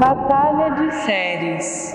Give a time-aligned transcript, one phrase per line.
[0.00, 1.94] Batalha de séries.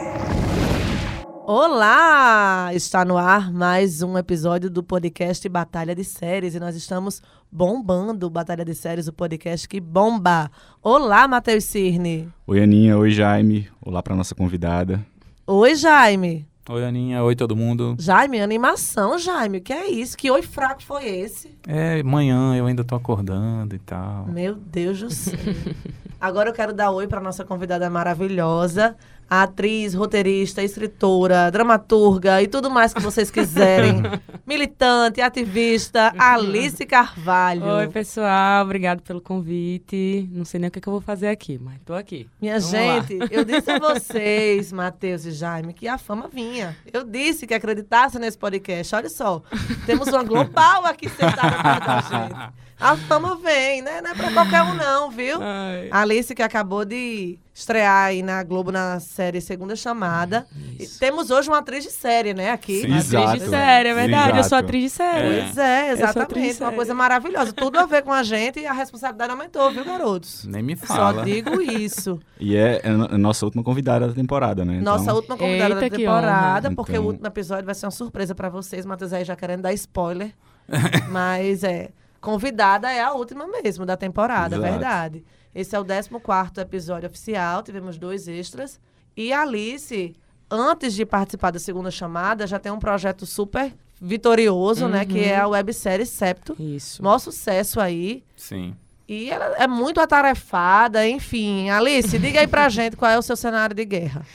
[1.46, 2.70] Olá!
[2.74, 7.22] Está no ar mais um episódio do podcast Batalha de Séries e nós estamos
[7.52, 10.50] bombando Batalha de Séries, o podcast que bomba.
[10.82, 12.30] Olá, Matheus Cirne.
[12.48, 12.98] Oi, Aninha.
[12.98, 13.68] Oi, Jaime.
[13.82, 15.06] Olá para nossa convidada.
[15.46, 16.48] Oi, Jaime.
[16.68, 17.24] Oi, Aninha.
[17.24, 17.96] Oi, todo mundo.
[18.00, 19.62] Jaime, animação, Jaime.
[19.62, 20.18] Que é isso?
[20.18, 21.56] Que oi fraco foi esse?
[21.68, 24.26] É, manhã eu ainda tô acordando e tal.
[24.26, 25.38] Meu Deus do céu.
[26.20, 28.96] Agora eu quero dar oi para nossa convidada maravilhosa,
[29.30, 34.04] a atriz, roteirista, escritora, dramaturga e tudo mais que vocês quiserem.
[34.46, 37.66] Militante, ativista, Alice Carvalho.
[37.66, 38.64] Oi, pessoal.
[38.64, 40.30] Obrigado pelo convite.
[40.32, 42.30] Não sei nem o que, é que eu vou fazer aqui, mas tô aqui.
[42.40, 43.28] Minha Vamos gente, lá.
[43.32, 46.78] eu disse a vocês, Matheus e Jaime, que a fama vinha.
[46.94, 48.96] Eu disse que acreditasse nesse podcast.
[48.96, 49.42] Olha só,
[49.86, 52.66] temos uma global aqui sentada perto da gente.
[52.80, 54.02] A fama vem, né?
[54.02, 55.38] Não é pra qualquer um, não, viu?
[55.42, 55.88] Ai.
[55.92, 60.46] A Alice, que acabou de estrear aí na Globo na série Segunda Chamada.
[60.78, 62.52] E temos hoje uma atriz de série, né?
[62.52, 62.82] Aqui.
[62.82, 62.88] Sim.
[62.88, 63.40] Atriz Exato.
[63.40, 64.38] de série, é verdade.
[64.40, 65.42] Eu sou atriz de série.
[65.46, 66.62] Pois é, atriz de exatamente.
[66.64, 67.54] Uma coisa maravilhosa.
[67.54, 70.44] Tudo a ver com a gente e a responsabilidade aumentou, viu, garotos?
[70.44, 71.24] Nem me Só fala.
[71.24, 72.20] digo isso.
[72.38, 74.82] E é a no- a nossa última convidada da temporada, né?
[74.82, 77.92] Nossa Então, última convidada Eita, da temporada, porque Então- o último episódio vai ser uma
[77.92, 78.86] surpresa pra vocês.
[78.86, 80.34] Matheus aí já querendo dar spoiler.
[81.10, 81.90] Mas é.
[82.26, 84.72] Convidada é a última mesmo da temporada, Exato.
[84.72, 85.24] verdade.
[85.54, 88.80] Esse é o 14 episódio oficial, tivemos dois extras.
[89.16, 90.16] E a Alice,
[90.50, 95.06] antes de participar da segunda chamada, já tem um projeto super vitorioso, né?
[95.06, 96.56] Que é a websérie Septo.
[96.60, 97.04] Isso.
[97.04, 98.24] Maior sucesso aí.
[98.36, 98.76] Sim.
[99.08, 101.70] E ela é muito atarefada, enfim.
[101.70, 104.26] Alice, diga aí pra gente qual é o seu cenário de guerra.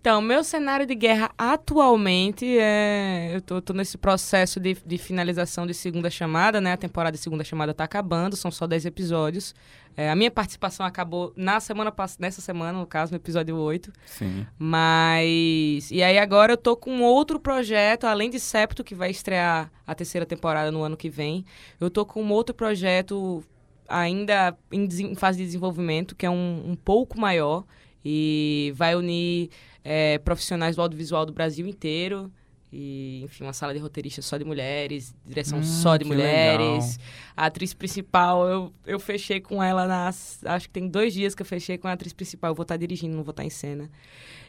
[0.00, 3.32] Então, meu cenário de guerra atualmente é.
[3.34, 6.72] Eu tô, tô nesse processo de, de finalização de segunda chamada, né?
[6.72, 9.54] A temporada de segunda chamada tá acabando, são só 10 episódios.
[9.96, 13.92] É, a minha participação acabou na semana nessa semana, no caso, no episódio 8.
[14.06, 14.46] Sim.
[14.56, 15.90] Mas.
[15.90, 19.94] E aí agora eu tô com outro projeto, além de Septo, que vai estrear a
[19.96, 21.44] terceira temporada no ano que vem.
[21.80, 23.42] Eu tô com um outro projeto
[23.88, 27.64] ainda em fase de desenvolvimento, que é um, um pouco maior.
[28.04, 29.50] E vai unir
[29.84, 32.30] é, profissionais do audiovisual do Brasil inteiro.
[32.70, 36.98] E, enfim, uma sala de roteiristas só de mulheres, direção Hum, só de mulheres.
[37.34, 40.44] A atriz principal, eu, eu fechei com ela nas.
[40.44, 42.50] Acho que tem dois dias que eu fechei com a atriz principal.
[42.50, 43.90] Eu vou estar dirigindo, não vou estar em cena.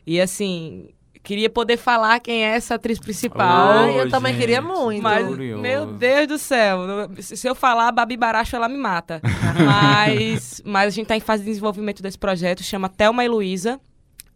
[0.06, 0.90] E assim,
[1.24, 3.86] queria poder falar quem é essa atriz principal.
[3.86, 5.02] Ô, eu também gente, queria muito.
[5.02, 5.62] Mas, Curioso.
[5.62, 6.80] meu Deus do céu,
[7.20, 9.22] se se eu falar a Babi Baracho, ela me mata.
[9.66, 13.80] mas, mas a gente tá em fase de desenvolvimento desse projeto, chama Thelma e Luísa.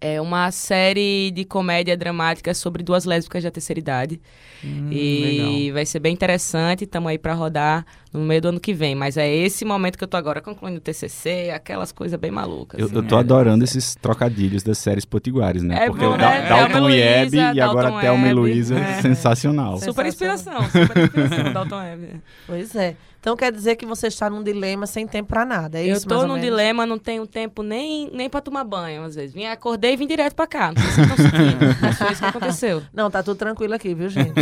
[0.05, 4.19] É uma série de comédia dramática sobre duas lésbicas da terceira idade.
[4.61, 5.21] Hum, e
[5.61, 5.73] legal.
[5.75, 8.95] vai ser bem interessante, estamos aí para rodar no meio do ano que vem.
[8.95, 12.77] Mas é esse momento que eu tô agora concluindo o TCC, aquelas coisas bem malucas.
[12.81, 12.95] Eu, assim.
[12.97, 13.19] eu tô É.
[13.19, 15.85] adorando esses trocadilhos das séries potiguares, né?
[15.85, 16.47] É Porque bom, né?
[16.49, 18.33] Dalton e Hebe e agora Dalton Thelma e Hebe.
[18.39, 19.01] Luísa, É.
[19.01, 19.79] sensacional.
[19.79, 22.07] Super inspiração, super inspiração, Dalton Web.
[22.45, 22.95] Pois é.
[23.23, 26.05] Então quer dizer que você está num dilema sem tempo pra nada, é Eu isso
[26.05, 29.33] tô num dilema, não tenho tempo nem, nem pra tomar banho, às vezes.
[29.33, 30.73] Vim, acordei e vim direto pra cá.
[30.73, 32.83] Não sei se sentindo, mas foi isso que aconteceu.
[32.93, 34.33] Não, tá tudo tranquilo aqui, viu, gente?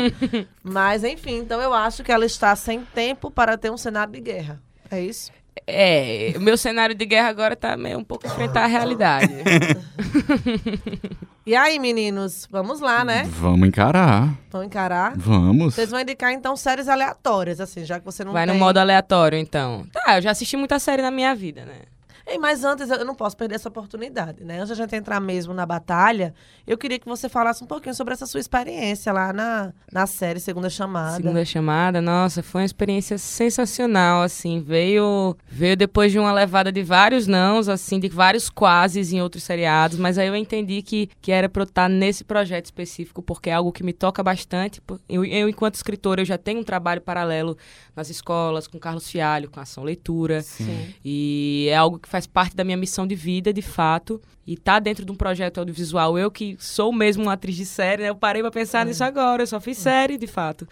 [0.64, 4.20] Mas, enfim, então eu acho que ela está sem tempo para ter um cenário de
[4.20, 4.62] guerra.
[4.90, 5.30] É isso?
[5.66, 9.32] É, o meu cenário de guerra agora tá meio um pouco enfrentar a realidade.
[11.44, 13.24] E aí, meninos, vamos lá, né?
[13.24, 14.32] Vamos encarar.
[14.48, 15.14] Vão encarar?
[15.16, 15.74] Vamos.
[15.74, 18.60] Vocês vão indicar, então, séries aleatórias, assim, já que você não Vai no tem...
[18.60, 19.84] modo aleatório, então.
[19.92, 21.80] Tá, eu já assisti muita série na minha vida, né?
[22.26, 24.58] Ei, mas antes, eu não posso perder essa oportunidade, né?
[24.58, 26.34] Antes de a gente entrar mesmo na batalha,
[26.66, 30.38] eu queria que você falasse um pouquinho sobre essa sua experiência lá na, na série
[30.38, 31.16] Segunda Chamada.
[31.16, 36.82] Segunda chamada, nossa, foi uma experiência sensacional, assim, veio veio depois de uma levada de
[36.82, 41.32] vários nãos, assim, de vários quases em outros seriados, mas aí eu entendi que, que
[41.32, 44.80] era pra eu estar nesse projeto específico, porque é algo que me toca bastante.
[45.08, 47.56] Eu, eu, enquanto escritora, eu já tenho um trabalho paralelo
[47.94, 50.94] nas escolas, com Carlos Fialho, com Ação Leitura, Sim.
[51.04, 54.20] e é algo que faz parte da minha missão de vida, de fato.
[54.46, 56.18] E tá dentro de um projeto audiovisual.
[56.18, 58.10] Eu que sou mesmo uma atriz de série, né?
[58.10, 59.42] Eu parei pra pensar nisso agora.
[59.42, 60.68] Eu só fiz série, de fato.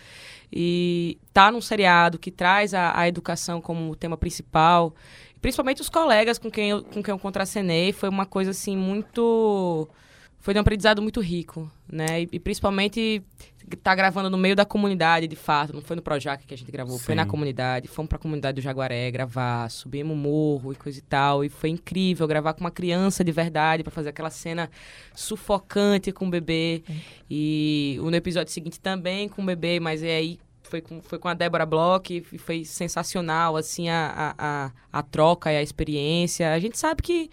[0.52, 4.94] E tá num seriado que traz a, a educação como tema principal.
[5.40, 7.90] Principalmente os colegas com quem eu, com quem eu contracenei.
[7.90, 9.88] Foi uma coisa, assim, muito...
[10.40, 12.20] Foi de um aprendizado muito rico, né?
[12.20, 13.22] E, e principalmente
[13.82, 15.72] tá gravando no meio da comunidade, de fato.
[15.72, 17.28] Não foi no Projac que a gente gravou, foi na Sim.
[17.28, 17.88] comunidade.
[17.88, 21.44] Fomos pra comunidade do Jaguaré gravar, subimos o morro e coisa e tal.
[21.44, 24.70] E foi incrível gravar com uma criança de verdade pra fazer aquela cena
[25.14, 26.82] sufocante com o bebê.
[27.30, 31.18] E o no episódio seguinte também com o bebê, mas é aí foi com, foi
[31.18, 35.62] com a Débora Bloch e foi sensacional, assim, a, a, a, a troca e a
[35.62, 36.52] experiência.
[36.52, 37.28] A gente sabe que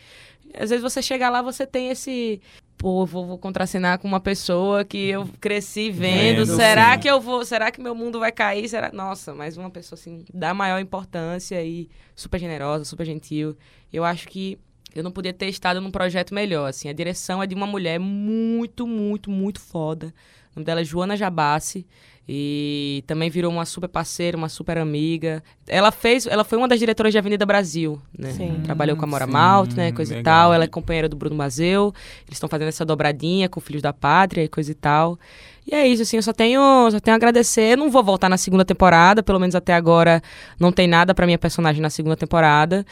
[0.54, 2.42] às vezes você chega lá, você tem esse.
[2.78, 6.46] Pô, vou, vou contracenar com uma pessoa que eu cresci vendo.
[6.46, 7.00] Vendo, será sim.
[7.00, 7.44] que eu vou.
[7.44, 8.70] Será que meu mundo vai cair?
[8.70, 8.92] Será...
[8.92, 13.58] Nossa, mas uma pessoa assim, da maior importância e super generosa, super gentil.
[13.92, 14.60] Eu acho que
[14.94, 16.68] eu não podia ter estado num projeto melhor.
[16.70, 20.14] Assim, a direção é de uma mulher muito, muito, muito foda.
[20.52, 21.86] O nome dela é Joana Jabassi.
[22.30, 25.42] E também virou uma super parceira, uma super amiga.
[25.66, 28.32] Ela fez, ela foi uma das diretoras de Avenida Brasil, né?
[28.32, 28.60] Sim.
[28.66, 29.94] Trabalhou com a Mora Sim, Malte, né?
[29.94, 30.34] Coisa e legal.
[30.34, 30.54] tal.
[30.54, 31.94] Ela é companheira do Bruno Mazeu.
[32.26, 35.18] Eles estão fazendo essa dobradinha com Filhos da Pátria e coisa e tal.
[35.66, 37.74] E é isso, assim, eu só tenho, só tenho a agradecer.
[37.74, 40.22] Eu não vou voltar na segunda temporada, pelo menos até agora
[40.60, 42.86] não tem nada pra minha personagem na segunda temporada.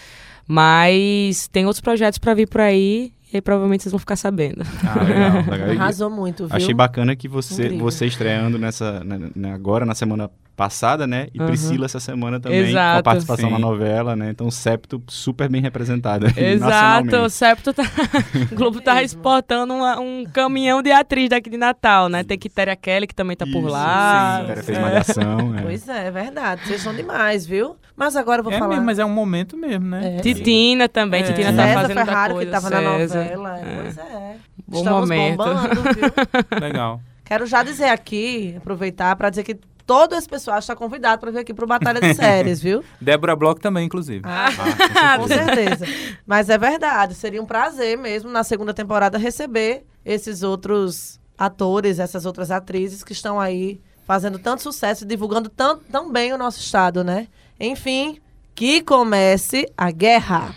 [0.48, 3.12] Mas tem outros projetos pra vir por aí.
[3.36, 4.64] E aí provavelmente vocês vão ficar sabendo.
[4.82, 5.70] Ah, legal, legal.
[5.72, 6.56] Arrasou muito, viu?
[6.56, 7.80] Achei bacana que você, Incrível.
[7.80, 11.28] você estreando nessa, né, agora, na semana passada, né?
[11.34, 11.48] E Uhum.
[11.48, 13.00] Priscila essa semana também, com Exato.
[13.00, 13.54] a participação Sim.
[13.54, 14.30] na novela, né?
[14.30, 16.28] Então, Septo super bem representada.
[16.38, 17.30] aí, Exato, o.
[17.30, 17.84] Septo tá.
[18.52, 22.24] o Globo tá exportando uma- um caminhão de atriz daqui de Natal, né?
[22.24, 24.36] Tem Quitéria Kelly, que também tá por Isso, lá.
[24.36, 24.81] sim, Quitéria fez É.
[24.81, 25.56] malhação.
[25.57, 25.62] é.
[25.62, 26.62] Pois é, é verdade.
[26.66, 27.75] Vocês são demais, viu?
[27.98, 28.69] Mas agora eu vou É falar.
[28.72, 30.18] mesmo, mas é um momento mesmo, né?
[30.18, 30.19] É.
[30.22, 31.28] Titina também, É.
[31.28, 32.46] Titina tá César fazendo Ferrari, coisa.
[32.46, 33.24] que tava na César.
[33.24, 33.60] novela.
[33.60, 33.75] É.
[33.81, 34.36] Pois é.
[34.68, 35.38] Bom Estamos momento.
[35.38, 36.13] bombando, viu?
[36.60, 37.01] Legal.
[37.24, 41.40] Quero já dizer aqui, aproveitar para dizer que todo esse pessoal está convidado para vir
[41.40, 42.84] aqui pro Batalha de Séries, viu?
[43.00, 44.22] Débora Bloch também, inclusive.
[44.26, 45.86] Ah, com certeza.
[46.26, 52.26] Mas é verdade, seria um prazer mesmo na segunda temporada receber esses outros atores, essas
[52.26, 56.60] outras atrizes que estão aí fazendo tanto sucesso e divulgando tão, tão bem o nosso
[56.60, 57.28] estado, né?
[57.60, 58.20] Enfim,
[58.54, 60.56] que comece a guerra.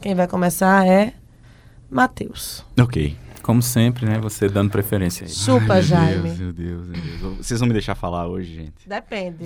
[0.00, 1.14] Quem vai começar é
[1.90, 2.64] Matheus.
[2.78, 3.16] Ok.
[3.48, 4.18] Como sempre, né?
[4.20, 5.30] Você dando preferência aí.
[5.32, 6.28] Chupa, Ai, Jaime.
[6.36, 7.36] Meu Deus, meu Deus, meu Deus.
[7.46, 8.86] Vocês vão me deixar falar hoje, gente?
[8.86, 9.44] Depende.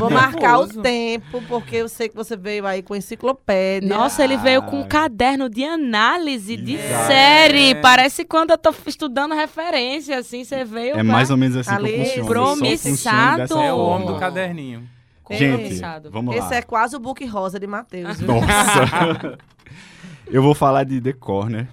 [0.00, 3.88] Vou marcar o tempo, porque eu sei que você veio aí com enciclopédia.
[3.88, 7.06] Nossa, ele veio com um caderno de análise de Exato.
[7.06, 7.76] série.
[7.76, 10.90] Parece quando eu tô estudando referência, assim, você veio.
[10.90, 12.26] É pra- mais ou menos assim Ali, que eu funciono.
[12.26, 13.58] promissado.
[13.62, 14.82] É o homem do caderninho.
[15.30, 15.80] Gente,
[16.10, 16.44] vamos lá.
[16.44, 18.18] Esse é quase o book rosa de Matheus?
[18.18, 19.38] Nossa!
[20.26, 21.68] eu vou falar de The Corner,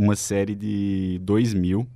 [0.00, 1.86] uma série de 2000.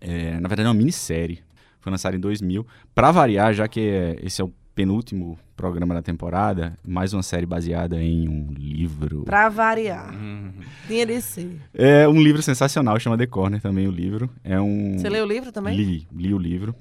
[0.00, 1.40] É, na verdade, é uma minissérie.
[1.80, 2.66] Foi lançada em 2000.
[2.92, 7.46] Pra variar, já que é- esse é o penúltimo programa da temporada, mais uma série
[7.46, 9.22] baseada em um livro.
[9.24, 10.12] Pra variar.
[10.12, 10.50] Hum.
[10.88, 11.56] Tinha de ser.
[11.72, 14.28] É um livro sensacional, chama The Corner também o livro.
[14.42, 14.98] É um...
[14.98, 15.76] Você leu o livro também?
[15.76, 16.74] Li, li o livro.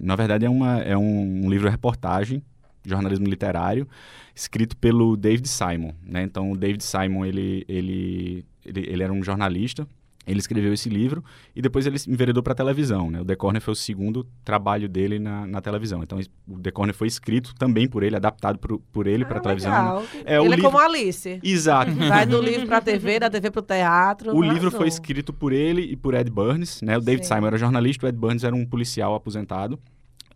[0.00, 2.42] Na verdade, é, uma, é um, um livro-reportagem,
[2.86, 3.86] jornalismo literário,
[4.34, 5.92] escrito pelo David Simon.
[6.06, 6.22] Né?
[6.22, 9.86] Então, o David Simon, ele, ele, ele, ele era um jornalista,
[10.26, 11.24] ele escreveu esse livro
[11.54, 13.10] e depois ele enveredou para a televisão.
[13.10, 13.20] Né?
[13.20, 16.02] O The Corner foi o segundo trabalho dele na, na televisão.
[16.02, 19.38] Então, o The Corner foi escrito também por ele, adaptado por, por ele para a
[19.38, 19.70] Ah, televisão.
[19.72, 20.04] legal.
[20.24, 21.40] É, o Ele é livro- como Alice.
[21.42, 21.90] Exato.
[21.96, 24.34] Vai do livro pra TV, da TV pro teatro.
[24.36, 26.96] O livro foi escrito por ele e por Ed Burns, né?
[26.96, 27.34] O David Sim.
[27.34, 29.78] Simon era jornalista, o Ed Burns era um policial aposentado.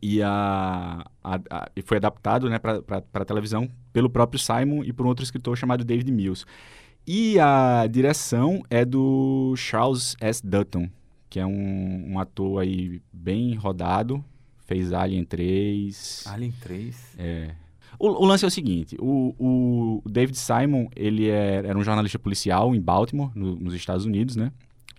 [0.02, 2.82] E, a, a- a- foi adaptado né, para
[3.14, 6.44] a televisão pelo próprio Simon e por um outro escritor chamado David Mills.
[7.06, 10.44] E a direção é do Charles S.
[10.44, 10.88] Dutton,
[11.30, 14.24] que é um, um ator aí bem rodado,
[14.66, 16.24] fez Alien 3.
[16.26, 17.14] Alien 3.
[17.18, 17.50] É.
[17.98, 22.18] O, o lance é o seguinte, o, o David Simon, ele é- era um jornalista
[22.18, 24.50] policial em Baltimore, no- nos Estados Unidos, né?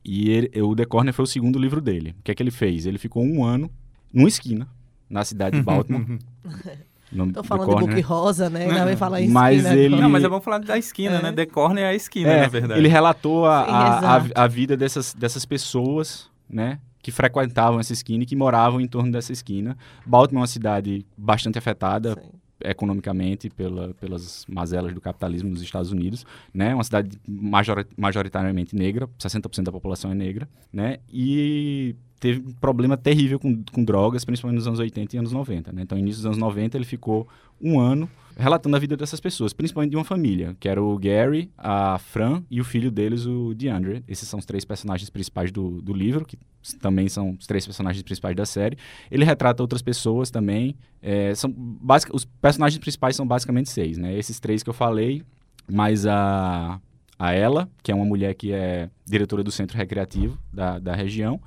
[0.04, 2.16] E ele- o The Corner foi o segundo livro dele.
[2.20, 2.86] O que é que ele fez?
[2.86, 3.70] Ele ficou um ano
[4.12, 4.68] numa esquina,
[5.10, 6.18] na cidade de Baltimore.
[7.12, 7.90] no Tô falando de Corner.
[7.96, 8.66] book rosa, né?
[8.66, 9.34] Ainda bem falar isso.
[9.34, 11.22] Mas ele- Não, mas é bom falar da esquina, É.
[11.22, 11.32] né?
[11.32, 12.80] The Corner é a esquina, É, na verdade.
[12.80, 16.80] ele relatou a, Sim, a, a, a vida dessas, dessas pessoas, né?
[17.02, 19.78] Que frequentavam essa esquina e que moravam em torno dessa esquina.
[20.06, 22.30] Baltimore é uma cidade bastante afetada Sim.
[22.66, 26.74] economicamente pela, pelas mazelas do capitalismo nos Estados Unidos, né?
[26.74, 30.98] Uma cidade majori- majoritariamente negra, 60% da população é negra, né?
[31.10, 35.72] E teve um problema terrível com, com drogas, principalmente nos anos 80 e anos 90,
[35.72, 35.82] né?
[35.84, 37.28] Então, início dos anos 90, ele ficou
[37.62, 41.50] um ano relatando a vida dessas pessoas, principalmente de uma família, que era o Gary,
[41.58, 44.04] a Fran e o filho deles, o DeAndre.
[44.08, 46.38] Esses são os três personagens principais do, do livro, que
[46.80, 48.78] também são os três personagens principais da série.
[49.10, 50.76] Ele retrata outras pessoas também.
[51.02, 54.16] é, são basic, os personagens principais são basicamente seis, né?
[54.16, 55.24] Esses três que eu falei,
[55.68, 56.80] mais a,
[57.18, 61.42] a ela, que é uma mulher que é diretora do centro recreativo da, da região,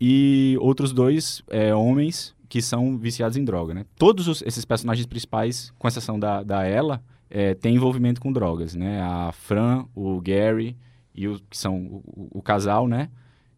[0.00, 3.84] e outros dois é, homens que são viciados em droga, né?
[3.96, 8.74] Todos os- esses personagens principais, com exceção da, da ela, é, têm envolvimento com drogas,
[8.74, 9.00] né?
[9.02, 10.76] A Fran, o Gary
[11.14, 11.76] e o que são
[12.06, 13.08] o, o- casal, né?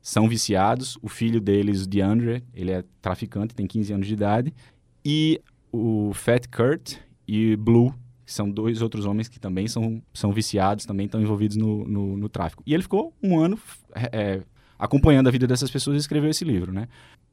[0.00, 0.96] são viciados.
[1.02, 4.54] O filho deles, o DeAndre, ele é traficante, tem 15 anos de idade.
[5.04, 5.38] E
[5.70, 6.94] o Fat Kurt
[7.26, 7.92] e Blue,
[8.24, 12.16] que são dois outros homens que também são, são viciados, também estão envolvidos no, no,
[12.16, 12.62] no tráfico.
[12.64, 13.58] E ele ficou um ano
[14.12, 14.40] é,
[14.78, 16.88] acompanhando a vida dessas pessoas escreveu esse livro, né?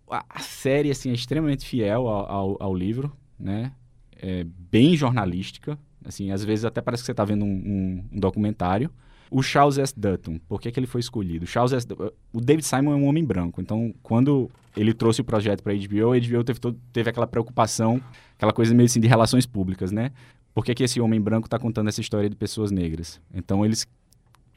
[0.09, 3.71] A, a série, assim, é extremamente fiel ao, ao, ao livro, né?
[4.17, 8.19] É bem jornalística, assim, às vezes até parece que você está vendo um, um, um,
[8.19, 8.89] documentário.
[9.29, 9.93] O Charles S.
[9.97, 11.45] Dutton, por que, que ele foi escolhido?
[11.45, 11.87] O, Charles S.
[12.31, 15.75] o David Simon é um homem branco, então quando ele trouxe o projeto para a
[15.75, 18.01] HBO, a HBO teve, todo, teve aquela preocupação,
[18.35, 20.11] aquela coisa meio assim de relações públicas, né?
[20.53, 23.19] Por que, que esse homem branco está contando essa história de pessoas negras?
[23.33, 23.85] Então eles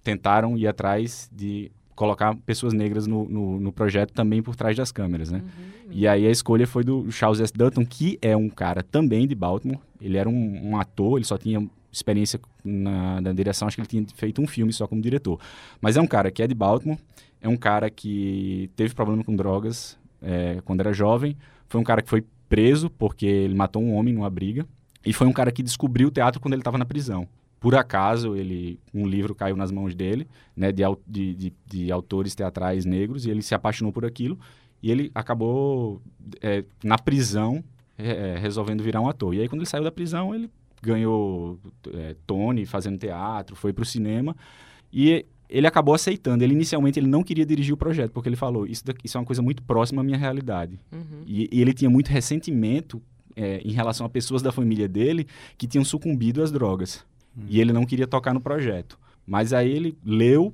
[0.04, 4.93] tentaram ir atrás de colocar pessoas negras no, no, no, projeto também por trás das
[4.93, 5.38] câmeras, né?
[5.38, 7.52] Uhum, e aí a escolha foi do Charles S.
[7.52, 9.81] Dutton, que é um cara também de Baltimore.
[10.00, 13.88] Ele era um, um ator, ele só tinha experiência na, na, direção, acho que ele
[13.88, 15.40] tinha feito um filme só como diretor.
[15.81, 16.99] Mas é um cara que é de Baltimore,
[17.40, 21.37] é um cara que teve problema com drogas é, quando era jovem,
[21.69, 24.64] foi um cara que foi preso porque ele matou um homem numa briga,
[25.05, 27.26] e foi um cara que descobriu o teatro quando ele estava na prisão
[27.61, 32.35] por acaso ele um livro caiu nas mãos dele né de, de, de, de autores
[32.35, 34.38] teatrais negros e ele se apaixonou por aquilo
[34.83, 36.00] e ele acabou
[36.41, 37.62] é, na prisão
[37.97, 39.35] é, é, resolvendo virar um ator.
[39.35, 40.50] E aí quando ele saiu da prisão ele
[40.81, 41.59] ganhou
[41.93, 44.37] é, Tony fazendo teatro foi para o cinema
[44.93, 46.45] e ele acabou aceitando.
[46.45, 49.21] Ele inicialmente ele não queria dirigir o projeto porque ele falou isso daqui, isso é
[49.21, 50.79] uma coisa muito próxima à minha realidade.
[50.93, 51.23] Uhum.
[51.27, 53.03] e, e ele tinha muito ressentimento
[53.35, 57.05] é, em relação a pessoas da família dele que tinham sucumbido às drogas
[57.49, 58.99] e ele não queria tocar no projeto.
[59.26, 60.52] Mas aí ele leu,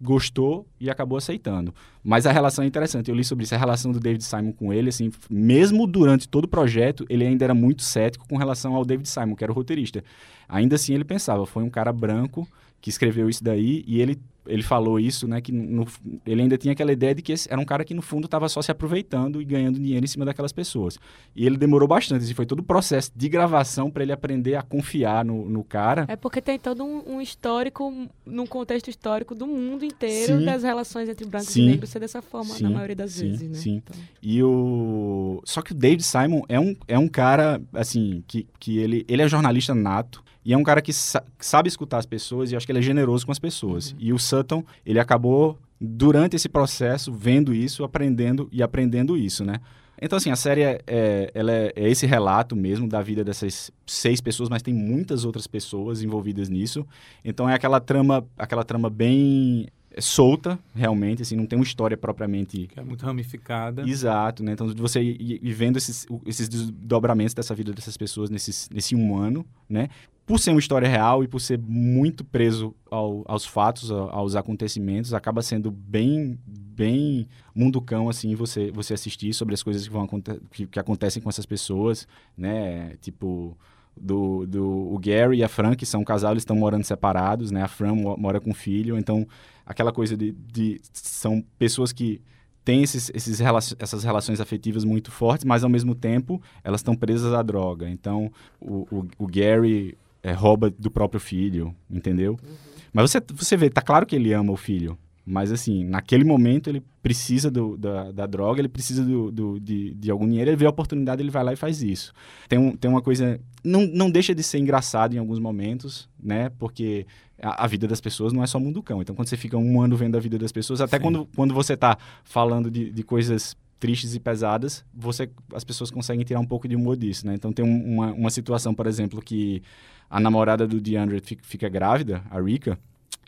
[0.00, 1.74] gostou e acabou aceitando.
[2.02, 3.10] Mas a relação é interessante.
[3.10, 6.44] Eu li sobre isso, a relação do David Simon com ele, assim, mesmo durante todo
[6.44, 9.54] o projeto, ele ainda era muito cético com relação ao David Simon, que era o
[9.54, 10.02] roteirista.
[10.48, 12.48] Ainda assim, ele pensava, foi um cara branco
[12.80, 15.86] que escreveu isso daí e ele ele falou isso, né, que no,
[16.26, 18.48] ele ainda tinha aquela ideia de que esse era um cara que no fundo estava
[18.48, 20.98] só se aproveitando e ganhando dinheiro em cima daquelas pessoas.
[21.34, 24.62] E ele demorou bastante, assim, foi todo o processo de gravação para ele aprender a
[24.62, 26.04] confiar no, no, cara.
[26.08, 27.92] É porque tem todo um, um histórico,
[28.26, 30.44] num contexto histórico do mundo inteiro sim.
[30.44, 31.62] das relações entre brancos sim.
[31.62, 32.64] e negros ser dessa forma sim.
[32.64, 33.54] na maioria das vezes, né?
[33.54, 33.76] Sim.
[33.76, 33.96] Então...
[34.22, 38.78] E o só que o David Simon é um, é um cara assim que, que
[38.78, 42.06] ele ele é jornalista nato e é um cara que, sa que sabe escutar as
[42.06, 43.92] pessoas e acho que ele é generoso com as pessoas.
[43.92, 43.98] Uhum.
[43.98, 49.60] E o Sutton, ele acabou, durante esse processo, vendo isso, aprendendo e aprendendo isso, né?
[50.00, 53.70] Então, assim, a série é, é, ela é, é, esse relato mesmo da vida dessas
[53.86, 56.86] seis pessoas, mas tem muitas outras pessoas envolvidas nisso.
[57.24, 61.96] Então, é aquela trama, aquela trama bem é solta, realmente, assim, não tem uma história
[61.96, 62.66] propriamente...
[62.66, 63.88] Que é muito ramificada.
[63.88, 64.52] Exato, né?
[64.52, 69.16] Então, você ir, ir vendo esses, esses desdobramentos dessa vida dessas pessoas nesses, nesse um
[69.16, 69.88] ano, né?
[70.26, 75.12] Por ser uma história real e por ser muito preso ao, aos fatos, aos acontecimentos,
[75.12, 80.08] acaba sendo bem, bem munducão, assim, você, você assistir sobre as coisas que, vão,
[80.50, 82.96] que, que acontecem com essas pessoas, né?
[83.02, 83.56] Tipo
[83.96, 87.50] do, do o Gary e a Fran, que são um casal, eles estão morando separados,
[87.50, 87.62] né?
[87.62, 89.26] A Fran mora com o filho, então
[89.64, 92.20] aquela coisa de, de são pessoas que
[92.64, 93.40] têm esses, esses
[93.78, 97.88] essas relações afetivas muito fortes, mas ao mesmo tempo elas estão presas à droga.
[97.88, 102.32] Então o, o, o Gary é, rouba do próprio filho, entendeu?
[102.32, 102.54] Uhum.
[102.92, 106.68] Mas você, você vê, tá claro que ele ama o filho, mas, assim, naquele momento
[106.68, 110.56] ele precisa do, da, da droga, ele precisa do, do, de, de algum dinheiro, ele
[110.56, 112.12] vê a oportunidade, ele vai lá e faz isso.
[112.46, 113.40] Tem, um, tem uma coisa.
[113.62, 116.50] Não, não deixa de ser engraçado em alguns momentos, né?
[116.58, 117.06] Porque
[117.40, 119.00] a, a vida das pessoas não é só mundo cão.
[119.00, 121.72] Então, quando você fica um ano vendo a vida das pessoas, até quando, quando você
[121.72, 126.66] está falando de, de coisas tristes e pesadas, você, as pessoas conseguem tirar um pouco
[126.66, 127.34] de humor disso, né?
[127.34, 129.62] Então, tem um, uma, uma situação, por exemplo, que
[130.08, 132.78] a namorada do DeAndre fica, fica grávida, a Rika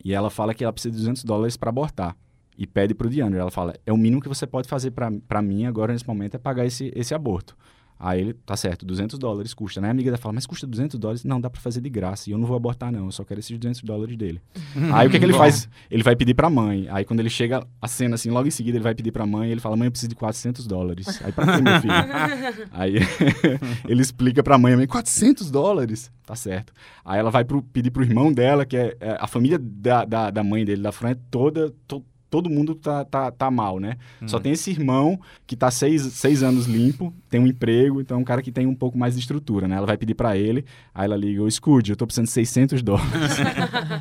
[0.02, 2.16] e ela fala que ela precisa de 200 dólares para abortar.
[2.56, 3.38] E pede para o DeAndre.
[3.38, 6.38] Ela fala: é o mínimo que você pode fazer para mim agora, nesse momento, é
[6.38, 7.54] pagar esse, esse aborto.
[7.98, 9.80] Aí ele, tá certo, 200 dólares custa.
[9.80, 9.88] Né?
[9.88, 11.24] A amiga dela fala, mas custa 200 dólares?
[11.24, 12.28] Não, dá para fazer de graça.
[12.28, 13.06] E eu não vou abortar, não.
[13.06, 14.40] Eu só quero esses 200 dólares dele.
[14.92, 15.68] aí o que, é que ele faz?
[15.90, 16.86] Ele vai pedir pra mãe.
[16.90, 19.50] Aí quando ele chega a cena, assim, logo em seguida, ele vai pedir pra mãe.
[19.50, 21.20] Ele fala, mãe, eu preciso de 400 dólares.
[21.24, 22.68] Aí pra quê, meu filho?
[22.70, 22.96] aí
[23.88, 26.10] ele explica pra mãe, mãe, 400 dólares?
[26.24, 26.72] Tá certo.
[27.04, 30.30] Aí ela vai pro, pedir pro irmão dela, que é, é a família da, da,
[30.30, 31.72] da, mãe dele, da Fran, é toda...
[31.86, 33.96] To, todo mundo tá, tá, tá mal, né?
[34.20, 34.28] Hum.
[34.28, 38.20] Só tem esse irmão que tá seis, seis anos limpo, tem um emprego, então é
[38.20, 39.76] um cara que tem um pouco mais de estrutura, né?
[39.76, 40.64] Ela vai pedir para ele,
[40.94, 43.10] aí ela liga, ô Scrooge, eu tô precisando de 600 dólares.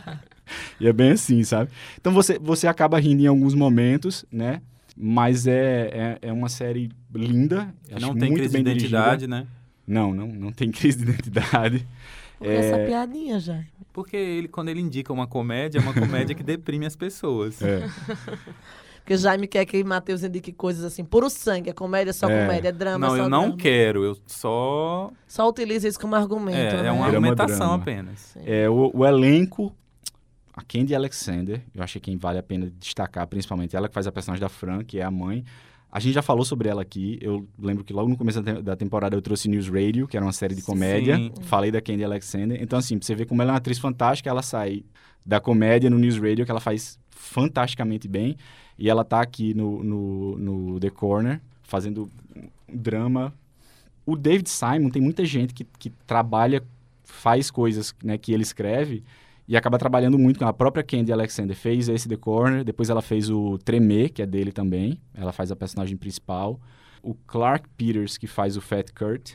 [0.79, 1.69] e é bem assim, sabe?
[1.99, 4.61] Então você, você acaba rindo em alguns momentos, né?
[4.97, 7.73] Mas é, é, é uma série linda.
[7.99, 9.41] Não tem crise de identidade, dirigida.
[9.41, 9.47] né?
[9.85, 11.85] Não, não, não tem crise de identidade.
[12.41, 12.55] É...
[12.55, 13.61] essa piadinha, já.
[13.95, 17.61] Porque ele, quando ele indica uma comédia, é uma comédia que deprime as pessoas.
[17.61, 17.87] É.
[18.99, 22.41] Porque Jaime quer que Matheus indique coisas assim, puro sangue, é comédia, só É.
[22.45, 23.57] comédia, é drama, Não, só eu não drama.
[23.57, 24.03] quero.
[24.03, 25.11] Eu só.
[25.27, 26.87] Só utiliza isso como argumento, É, né?
[26.89, 27.75] é uma Drama, argumentação drama.
[27.75, 28.35] apenas.
[28.43, 29.73] É, o, o elenco,
[30.53, 34.11] a Candy Alexander, eu achei quem vale a pena destacar, principalmente ela que faz a
[34.11, 35.45] personagem da Fran, que é a mãe.
[35.95, 37.17] A gente já falou sobre ela aqui.
[37.21, 40.17] Eu lembro que logo no começo da te- da temporada eu trouxe News Radio, que
[40.17, 41.15] era uma série de comédia.
[41.15, 41.31] Sim.
[41.43, 42.61] Falei da Candy Alexander.
[42.61, 44.83] Então, assim, pra você ver como ela é uma atriz fantástica, ela sai
[45.25, 48.35] da comédia no News Radio, que ela faz fantasticamente bem.
[48.77, 52.09] E ela tá aqui no, no, no The Corner, fazendo
[52.67, 53.33] drama.
[54.05, 56.61] O David Simon, tem muita gente que, que trabalha,
[57.05, 59.01] faz coisas né, que ele escreve
[59.47, 61.55] e acaba trabalhando muito com a própria Candy Alexander.
[61.55, 64.99] Fez esse The Corner, depois ela fez o Tremer, que é dele também.
[65.13, 66.59] Ela faz a personagem principal.
[67.03, 69.33] O Clark Peters, que faz o Fat Kurt,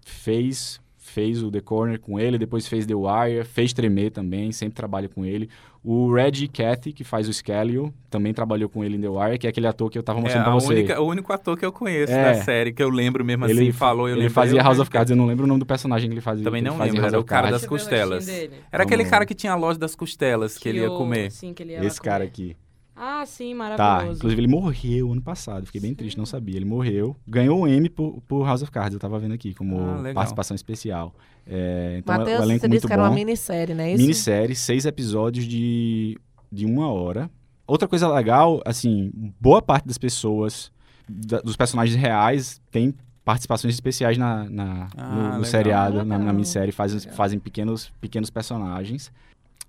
[0.00, 4.74] fez fez o The Corner com ele, depois fez The Wire, fez Tremer também, sempre
[4.74, 5.48] trabalha com ele.
[5.82, 9.46] O Reggie Cathy, que faz o Scalio, também trabalhou com ele em The Wire, que
[9.46, 10.74] é aquele ator que eu tava É mostrando a pra você.
[10.74, 12.22] única, o único ator que eu conheço É.
[12.34, 14.74] da série, que eu lembro mesmo ele assim, falou, eu ele lembrei, fazia eu House
[14.78, 14.92] of lembro.
[14.92, 16.44] Cards, eu não lembro o nome do personagem que ele fazia.
[16.44, 18.28] Também que não fazia em lembro, House era o cara das costelas.
[18.70, 21.30] Era aquele cara que tinha a loja das costelas que, ele ia comer.
[21.30, 22.28] Sim, que ele ia Esse cara comer.
[22.28, 22.56] aqui.
[23.02, 24.18] Ah, sim, Tá, maravilhoso.
[24.18, 26.56] inclusive ele morreu ano passado, fiquei bem triste, não sabia.
[26.56, 29.78] Ele morreu, ganhou o M por, por House of Cards, eu tava vendo aqui, como
[29.80, 31.14] Ah, participação especial.
[31.46, 33.14] É, então o Matheus, elenco você muito disse que era uma bom.
[33.14, 34.02] minissérie, não é isso?
[34.02, 36.18] Minissérie, seis episódios de,
[36.52, 37.30] de uma hora.
[37.66, 40.70] Outra coisa legal, assim, boa parte das pessoas,
[41.08, 45.44] da- dos personagens reais, tem participações especiais na, na- Ah, no, no legal.
[45.44, 47.14] seriado, na, na minissérie, fazem, Legal.
[47.14, 49.10] fazem pequenos, pequenos personagens.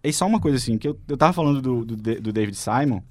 [0.03, 3.01] E só uma coisa assim, que eu, eu tava falando do, do, do David Simon.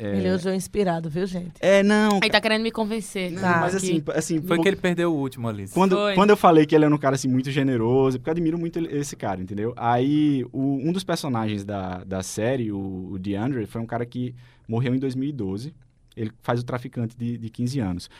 [0.00, 1.52] É, Ele hoje é inspirado, viu, gente?
[1.60, 3.34] é, não, Aí tá querendo me convencer.
[3.34, 3.58] Tá.
[3.60, 5.66] mas assim, assim Foi que ele perdeu o último ali.
[5.68, 6.14] quando, Foi.
[6.14, 8.58] quando eu falei que ele era um cara assim muito generoso, é porque eu admiro
[8.58, 9.74] muito esse cara, entendeu?
[9.76, 14.34] Aí o- um dos personagens da, da série, o, o DeAndre, foi um cara que
[14.68, 15.74] morreu em 2012.
[16.16, 18.10] Ele faz o traficante de, de 15 anos.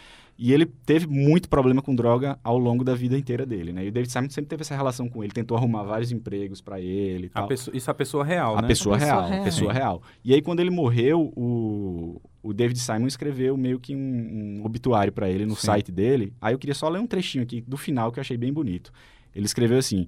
[0.41, 3.85] E ele teve muito problema com droga ao longo da vida inteira dele, né?
[3.85, 6.81] E o David Simon sempre teve essa relação com ele, tentou arrumar vários empregos pra
[6.81, 8.69] ele e A pessoa- isso é a pessoa real, A né?
[8.69, 9.45] pessoa, A pessoa real, real.
[9.45, 10.03] pessoa real.
[10.25, 15.13] E aí, quando ele morreu, o, o David Simon escreveu meio que um, um obituário
[15.13, 15.67] pra ele no Sim.
[15.67, 16.33] site dele.
[16.41, 18.93] Aí eu queria só ler um trechinho aqui do final que eu achei bem bonito.
[19.35, 20.07] Ele escreveu assim: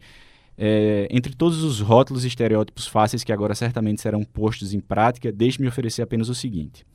[0.56, 5.32] é, Entre todos os rótulos e estereótipos fáceis que agora certamente serão postos em prática,
[5.32, 6.86] deixe-me oferecer apenas o seguinte.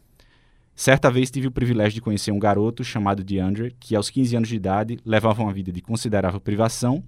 [0.76, 4.50] Certa vez tive o privilégio de conhecer um garoto chamado DeAndre, que aos 15 anos
[4.50, 7.02] de idade levava uma vida de considerável privação,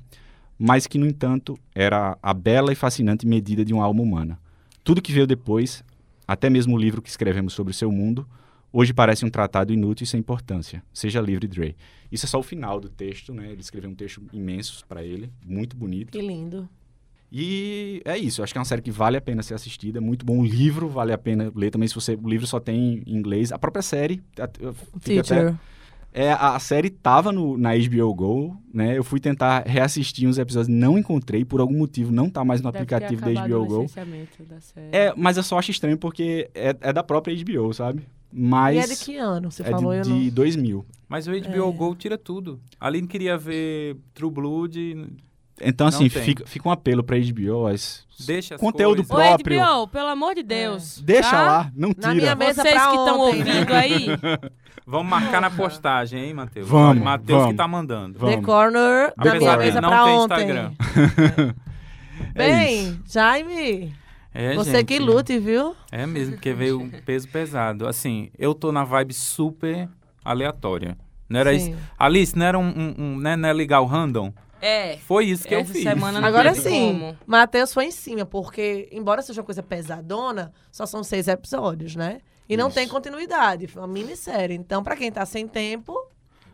[0.57, 4.39] mas que, no entanto, era a bela e fascinante medida de uma alma humana.
[4.85, 5.83] Tudo que veio depois,
[6.25, 8.25] até mesmo o livro que escrevemos sobre o seu mundo,
[8.71, 10.81] hoje parece um tratado inútil e sem importância.
[10.93, 11.75] Seja livre, Dre.
[12.09, 13.51] Isso é só o final do texto, né?
[13.51, 16.13] Ele escreveu um texto imenso para ele, muito bonito.
[16.13, 16.69] Que lindo.
[17.31, 19.99] E é isso, eu acho que é uma série que vale a pena ser assistida,
[19.99, 20.39] é muito bom.
[20.39, 22.17] O livro vale a pena ler também, se você.
[22.21, 23.51] O livro só tem em inglês.
[23.51, 24.21] A própria série.
[24.39, 25.53] a- eu fico até-
[26.13, 28.97] é, a, série tava no, na HBO Go, né?
[28.97, 32.71] Eu fui tentar reassistir uns episódios, não encontrei, por algum motivo, não tá mais no
[32.71, 33.81] Deve ter aplicativo da HBO o Go.
[34.47, 34.89] da série.
[34.91, 38.07] É, mas eu só acho estranho porque é, é da própria HBO, sabe?
[38.31, 38.75] Mas.
[38.77, 39.51] E é de que ano?
[39.51, 40.29] Você é falou, de, eu de não...
[40.29, 40.85] 2000.
[41.07, 41.71] Mas o HBO É.
[41.71, 42.59] Go tira tudo.
[42.79, 45.07] A Aline queria ver True Blood,
[45.61, 46.23] Então, assim, tem.
[46.23, 47.63] fica, fica um apelo pra HBO.
[47.63, 48.05] Mas...
[48.25, 49.11] deixa as Conteúdo coisas.
[49.11, 49.59] Ô, próprio.
[49.59, 51.01] HBO, pelo amor de Deus.
[51.01, 51.41] Deixa tá?
[51.41, 52.35] lá, não Na minha tira.
[52.35, 54.07] mesa Vocês pra que estão ontem, ouvindo aí,
[54.89, 56.65] Vamos marcar na postagem, hein, Matheus?
[56.65, 58.17] Vamos, Matheus que tá mandando.
[58.17, 58.35] Vamos.
[58.37, 60.33] The Corner na Apesar minha mesa não pra ter ontem.
[60.35, 60.71] Instagram.
[62.33, 63.93] É Bem, Jaime,
[64.33, 65.75] É, você gente, que lute, viu?
[65.91, 67.87] É mesmo, porque veio um peso pesado.
[67.87, 69.87] Assim, eu tô na vibe super
[70.25, 70.97] aleatória.
[71.29, 71.71] Não era Sim.
[71.71, 71.79] isso.
[71.97, 74.33] Alice, não era um, um, um né, não é ligar o random?
[74.61, 74.97] É.
[74.97, 75.83] Foi isso que Essa eu fiz.
[75.83, 77.15] semana não Agora sim.
[77.25, 82.19] Matheus foi em cima, porque, embora seja uma coisa pesadona, só são seis episódios, né?
[82.49, 84.55] E não tem continuidade, foi uma minissérie.
[84.55, 85.93] Então, pra quem tá sem tempo,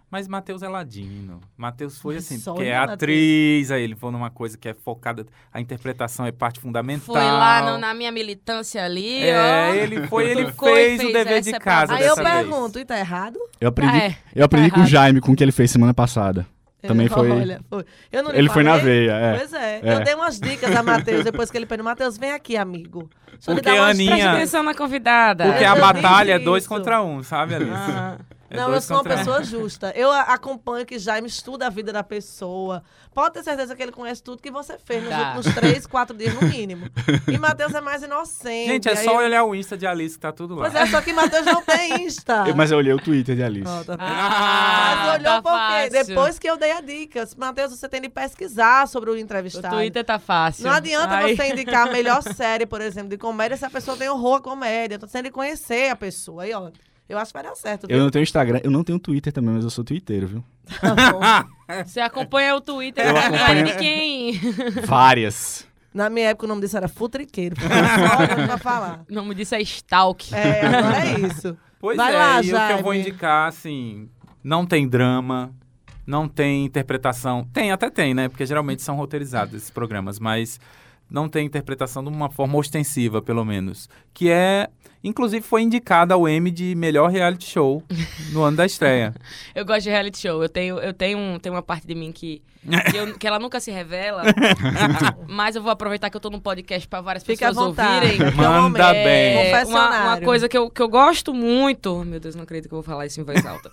[0.10, 1.39] Mas Matheus é ladino.
[1.58, 5.26] Matheus foi assim, só porque é atriz, aí ele foi numa coisa que é focada,
[5.52, 7.16] a interpretação é parte fundamental.
[7.16, 9.74] Foi lá no- na minha militância ali, É, ó.
[9.74, 12.28] ele foi, ele e fez, o fez dever de casa aí eu vez.
[12.28, 13.39] pergunto, e tá errado?
[13.60, 14.18] Eu aprendi, Ah, é.
[14.36, 14.86] eu aprendi Tá com o.
[14.86, 16.46] Jaime, com o que ele fez semana passada.
[16.88, 17.30] Também foi.
[17.32, 17.86] Olha, foi.
[18.12, 18.86] Eu não lhe Ele foi na falei?
[18.86, 19.38] veia, é.
[19.38, 19.80] Pois é.
[19.84, 19.93] É.
[19.96, 21.84] Eu dei umas dicas a Matheus depois que ele pediu.
[21.86, 23.10] Matheus, vem aqui, amigo.
[23.32, 25.46] Deixa eu lhe Porque dar umas Aninha- Presta atenção na convidada.
[25.46, 27.72] Porque Eu a batalha é dois contra um, sabe, Alice?
[27.74, 28.17] Ah,
[28.54, 29.18] É não, eu sou uma contra um.
[29.20, 29.92] pessoa justa.
[29.96, 32.84] Eu acompanho que Jaime estuda a vida da pessoa.
[33.13, 35.34] Pode ter certeza que ele conhece tudo que você fez nos Tá.
[35.36, 36.88] últimos três, quatro dias, no mínimo.
[37.28, 38.68] E Matheus é mais inocente.
[38.68, 40.62] Gente, é Aí só eu- olhar o Insta de Alice que tá tudo lá.
[40.70, 42.46] Pois é, só que Matheus não tem Insta.
[42.48, 43.68] Eu- mas eu olhei o Twitter de Alice.
[43.70, 43.96] Ó, tá?
[44.00, 45.89] Ah, Mas olhou tá por quê?
[45.92, 46.06] fácil.
[46.08, 47.28] Depois que eu dei a dica.
[47.38, 49.76] Matheus, você tem de pesquisar sobre o O entrevistado.
[49.76, 50.66] Twitter tá fácil.
[50.66, 51.36] Não adianta Ai.
[51.36, 54.42] você indicar a melhor série, por exemplo, de comédia, se a pessoa tem horror à
[54.42, 55.00] comédia.
[55.00, 56.44] Tô tendo de conhecer a pessoa.
[56.44, 56.70] Aí, ó,
[57.13, 57.84] eu acho que vai dar certo.
[57.84, 57.99] Eu viu?
[57.99, 60.43] não tenho Instagram, eu não tenho Twitter também, mas eu sou twitteiro, viu?
[60.80, 61.19] Tá bom.
[61.86, 63.65] Você acompanha o Twitter Eu não acompanho.
[63.65, 64.39] de quem?
[64.86, 65.67] Várias.
[65.93, 67.56] Na minha época o nome disso era futriqueiro.
[67.62, 69.04] Só pra falar.
[69.10, 70.34] O nome disso é Stalk.
[70.34, 71.58] É, agora é isso.
[71.80, 72.82] Pois Vai é, lá, e o que eu Jaime.
[72.82, 74.10] vou indicar, assim,
[74.43, 75.54] não tem drama,
[76.08, 77.45] não tem interpretação.
[77.54, 78.30] Tem, até tem, né?
[78.30, 80.60] Porque geralmente são roteirizados esses programas, mas
[81.10, 83.89] não tem interpretação de uma forma ostensiva, pelo menos.
[84.13, 84.69] Que é,
[85.04, 87.84] inclusive, foi indicada ao M de melhor reality show
[88.32, 89.13] no ano da estreia.
[89.54, 90.42] Eu gosto de reality show.
[90.42, 92.42] Eu tenho, eu tenho, um- tem uma parte de mim que,
[92.92, 94.24] que, eu- que ela nunca se revela.
[95.28, 98.06] mas eu vou aproveitar que eu tô num podcast pra várias à pessoas vontade.
[98.06, 98.32] ouvirem.
[98.36, 99.00] Manda vontade.
[99.04, 99.52] bem.
[99.52, 102.04] É, uma, uma coisa que eu, que eu gosto muito.
[102.06, 103.72] Meu Deus, não acredito que eu vou falar isso em voz alta.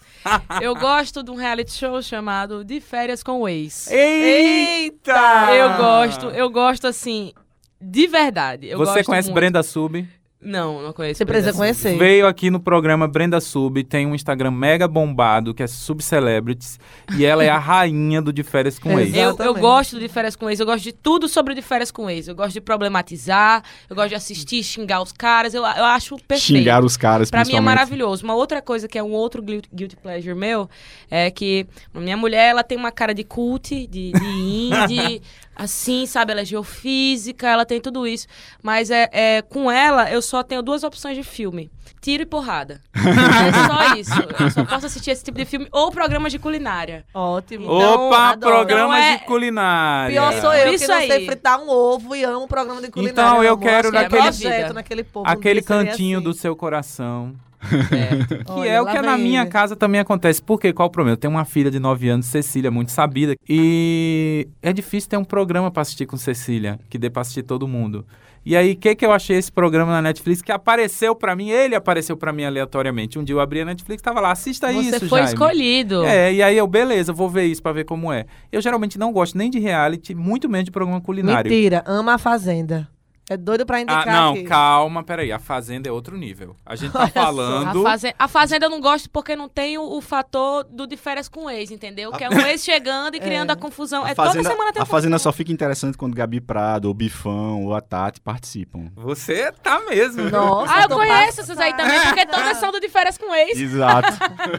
[0.61, 3.89] eu gosto de um reality show chamado De Férias com o Ex.
[3.91, 5.55] Eita!
[5.55, 7.33] Eu gosto, eu gosto assim,
[7.81, 8.69] de verdade.
[8.69, 9.35] Eu Você gosto conhece muito.
[9.37, 10.07] Brenda Sub?
[10.43, 11.19] Não, não conheço.
[11.19, 11.99] Você precisa Brenda conhecer.
[11.99, 16.81] Veio aqui no programa Brenda Sub, tem um Instagram mega bombado, que é Subcelebrities,
[17.19, 19.15] e ela é a rainha do De Férias com Ex.
[19.15, 22.09] Eu, eu gosto de férias com ex, eu gosto de tudo sobre de férias com
[22.09, 22.27] ex.
[22.27, 26.59] Eu gosto de problematizar, eu gosto de assistir, xingar os caras, eu, eu acho perfeito.
[26.59, 28.25] Xingar os caras, Pra mim é maravilhoso.
[28.25, 30.71] Uma outra coisa que é um outro guilty, pleasure meu
[31.11, 35.21] é que a minha mulher, ela tem uma cara de cult, de, de indie,
[35.63, 36.33] assim, sabe?
[36.33, 38.27] Ela é geofísica, ela tem tudo isso.
[38.63, 41.71] Mas é, é, com ela, eu só tenho duas opções de filme.
[42.01, 42.81] Tiro e porrada.
[42.97, 44.13] é só isso.
[44.43, 47.05] Eu só posso assistir esse tipo de filme ou programas de culinária.
[47.13, 47.65] Ótimo.
[47.65, 48.57] Então, Opa, adoro.
[48.57, 50.13] programas Então é- de culinária.
[50.13, 51.27] Pior sou eu, Isso que não sei aí.
[51.27, 53.13] fritar um ovo e amo um programa de culinária.
[53.31, 53.63] Então, eu amor.
[53.63, 55.29] quero é naquele- projeto naquele povo.
[55.29, 56.25] Aquele cantinho assim.
[56.25, 57.35] do seu coração.
[57.93, 58.45] É.
[58.45, 59.51] Que Olha, é o que na minha ele.
[59.51, 60.43] casa também acontece.
[60.43, 60.73] Por quê?
[60.73, 61.15] Qual o problema?
[61.15, 63.35] Eu tenho uma filha de 9 anos, Cecília, muito sabida.
[63.49, 67.69] E é difícil ter um programa pra assistir com Cecília, que dê pra assistir todo
[67.69, 68.07] mundo.
[68.45, 71.51] E aí, o que, que eu achei esse programa na Netflix que apareceu pra mim?
[71.51, 73.19] Ele apareceu pra mim aleatoriamente.
[73.19, 75.35] Um dia eu abri a Netflix tava lá, assista Você isso, foi Jaime.
[75.35, 76.05] escolhido.
[76.05, 78.25] É, e aí eu, beleza, vou ver isso pra ver como é.
[78.51, 81.51] Eu geralmente não gosto nem de reality, muito menos de programa culinário.
[81.51, 82.89] Mentira, ama a Fazenda.
[83.31, 84.43] É doido pra indicar Ah, não, aqui.
[84.43, 85.31] calma, peraí.
[85.31, 86.57] A Fazenda é outro nível.
[86.67, 87.21] A gente tá Olha só.
[87.21, 87.83] A falando.
[87.85, 91.29] fazenda, a Fazenda eu não gosto porque não tem o, o fator do de férias
[91.29, 92.11] com ex, entendeu?
[92.11, 94.05] Que é um ex chegando e criando a confusão.
[94.05, 96.95] A é fazenda, toda semana tem a fazenda só fica interessante quando Gabi Prado, ou
[96.95, 98.91] Bifão, ou a Tati participam.
[98.97, 100.29] Você tá mesmo.
[100.29, 103.57] Nossa, Ah, eu conheço essas aí também, porque todas são do de férias com ex.
[103.61, 104.09] Exato.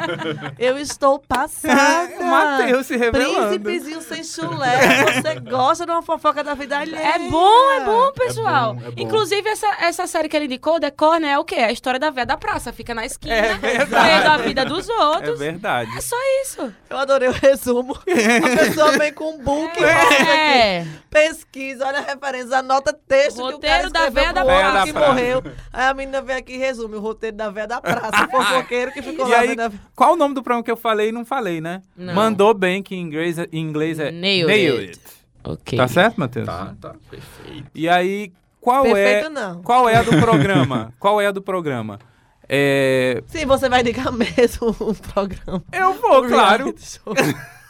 [0.58, 2.24] Eu estou passada.
[2.24, 3.60] Matheus se revelando.
[3.60, 4.78] Príncipezinho sem chulé.
[5.22, 7.16] Você gosta de uma fofoca da vida alheia.
[7.16, 8.61] É bom, é bom, pessoal.
[8.61, 8.94] bom, é bom.
[8.98, 11.32] Inclusive, essa, essa série que ele indicou, Decor, né?
[11.32, 11.56] É o quê?
[11.56, 12.72] É a história da véia da praça.
[12.72, 13.54] Fica na esquina, É
[13.86, 15.40] vendo a vida dos É outros.
[15.40, 15.90] verdade.
[15.98, 16.74] É só isso.
[16.90, 17.96] Eu adorei o resumo.
[17.98, 19.84] A pessoa vem com um book.
[19.84, 20.86] É.
[21.10, 24.86] Pesquisa, olha a referência, anota texto que o cara Roteiro da véia da praça.
[24.86, 25.44] que da morreu.
[25.74, 28.26] Aí a menina vem aqui e resume o roteiro da véia da praça.
[28.26, 29.72] O fofoqueiro que ficou E lá aí, vendo a...
[29.96, 31.82] qual o nome do programa que eu falei e não falei, né?
[31.98, 32.14] Não.
[32.14, 35.00] Mandou bem, que em inglês, em inglês é Nailed it.
[35.44, 35.78] Ok.
[35.78, 36.46] Tá certo, Matheus?
[36.46, 37.66] tá, tá, perfeito.
[37.76, 39.62] E aí, qual Perfeito é não.
[39.64, 40.94] qual é a do programa?
[41.00, 42.00] qual é a do programa?
[42.48, 43.24] É...
[43.28, 45.64] Sim, você vai indicar mesmo um programa.
[45.72, 46.74] Eu vou, claro.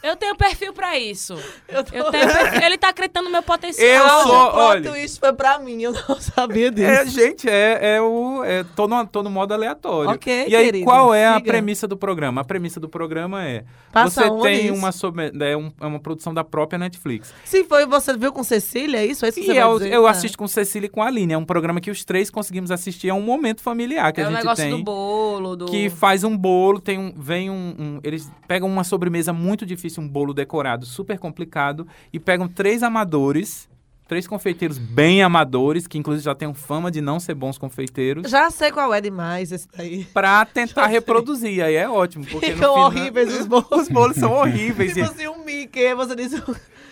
[0.03, 1.35] Eu tenho perfil pra isso.
[1.69, 1.95] Eu tô...
[1.95, 2.61] Eu tenho perfil.
[2.63, 3.87] Ele tá acreditando no meu potencial.
[3.87, 6.87] Eu sou- O olha- twist foi pra mim, eu não sabia disso.
[6.89, 8.43] É, gente, é, é o.
[8.43, 10.09] É, tô, no, tô no modo aleatório.
[10.11, 11.45] Ok, e aí, querido, qual é a siga.
[11.45, 12.41] premissa do programa?
[12.41, 13.63] A premissa do programa é.
[13.91, 17.33] Passa você tem uma, sobre- é, um- é uma produção da própria Netflix.
[17.45, 19.25] Se foi, você viu com Cecília, é isso?
[19.25, 19.93] É isso que E você eu, dizer?
[19.93, 20.11] eu Ah.
[20.11, 21.33] assisto com Cecília e com a Aline.
[21.33, 23.09] É um programa que os três conseguimos assistir.
[23.09, 24.77] É um momento familiar que é a o gente negócio tem.
[24.77, 25.65] do bolo, do.
[25.67, 30.03] Que faz um bolo, tem um, vem um, um- Eles pegam uma sobremesa muito difícil,
[30.03, 33.69] um bolo decorado super complicado, e pegam três amadores,
[34.07, 38.49] três confeiteiros bem amadores, que inclusive já têm fama de não ser bons confeiteiros, Já
[38.49, 40.05] sei qual é demais esse daí.
[40.05, 41.63] pra tentar reproduzir.
[41.63, 43.71] Aí é ótimo, porque Ficam horríveis os bolos.
[43.71, 44.93] Os bolos são horríveis.
[44.93, 45.93] Tipo assim, um Mickey.
[45.95, 46.33] Você diz,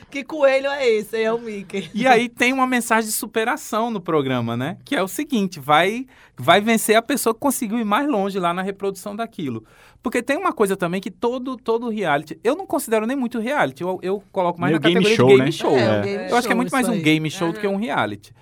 [0.10, 1.16] que coelho é esse?
[1.16, 1.90] Aí É o Mickey.
[1.94, 4.78] E aí tem uma mensagem de superação no programa, né?
[4.84, 6.06] Que é o seguinte, vai
[6.38, 9.64] vai vencer a pessoa que conseguiu ir mais longe lá na reprodução daquilo.
[10.02, 13.84] Porque tem uma coisa também que todo todo reality, eu não considero nem muito reality,
[13.84, 15.52] eu, eu coloco mais Meio na game categoria show, de game né?
[15.52, 15.78] show.
[15.78, 16.00] É, É.
[16.00, 17.76] o game Eu acho que é show, muito mais um game show do que um
[17.76, 18.34] reality.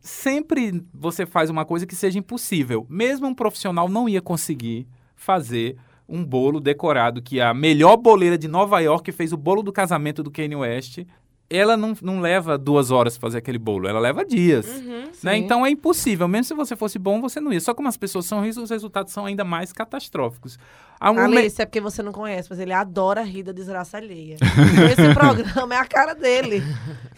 [0.00, 2.86] Sempre você faz uma coisa que seja impossível.
[2.88, 5.76] Mesmo um profissional não ia conseguir fazer
[6.08, 10.22] um bolo decorado que a melhor boleira de Nova York fez o bolo do casamento
[10.22, 11.04] do Kanye West.
[11.48, 14.66] Ela não, não leva duas horas pra fazer aquele bolo, ela leva dias.
[14.66, 15.04] Uhum.
[15.22, 15.36] Né?
[15.36, 16.26] Então é impossível.
[16.26, 17.60] Mesmo se você fosse bom, você não ia.
[17.60, 20.58] Só como as pessoas são ricas, os resultados são ainda mais catastróficos.
[20.98, 23.96] Há um me- Alice, é porque você não conhece, mas ele adora rir da desgraça
[23.96, 24.36] alheia.
[24.90, 26.62] Esse programa é a cara dele.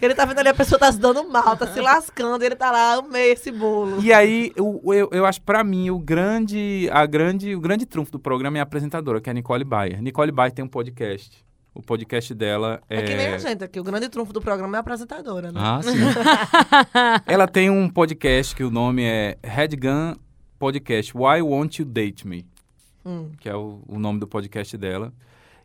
[0.02, 2.56] Ele tá vendo ali a pessoa tá se dando mal, tá se lascando, e ele
[2.56, 4.02] tá lá, amei esse bolo.
[4.02, 8.12] E aí, eu, eu, eu acho, pra mim, o grande, a grande, o grande trunfo
[8.12, 10.02] do programa é a apresentadora, que é a Nicole Bayer.
[10.02, 11.46] Nicole Bayer tem um podcast.
[11.78, 12.98] O podcast dela é...
[12.98, 15.60] É que nem a gente aqui, o grande trunfo do programa é a apresentadora, né?
[15.62, 15.90] Ah, sim.
[17.24, 20.16] Ela tem um podcast que o nome é Headgun
[20.58, 22.44] Podcast, Why Won't You Date Me?
[23.06, 23.30] Hum.
[23.38, 25.12] Que é o, o nome do podcast dela.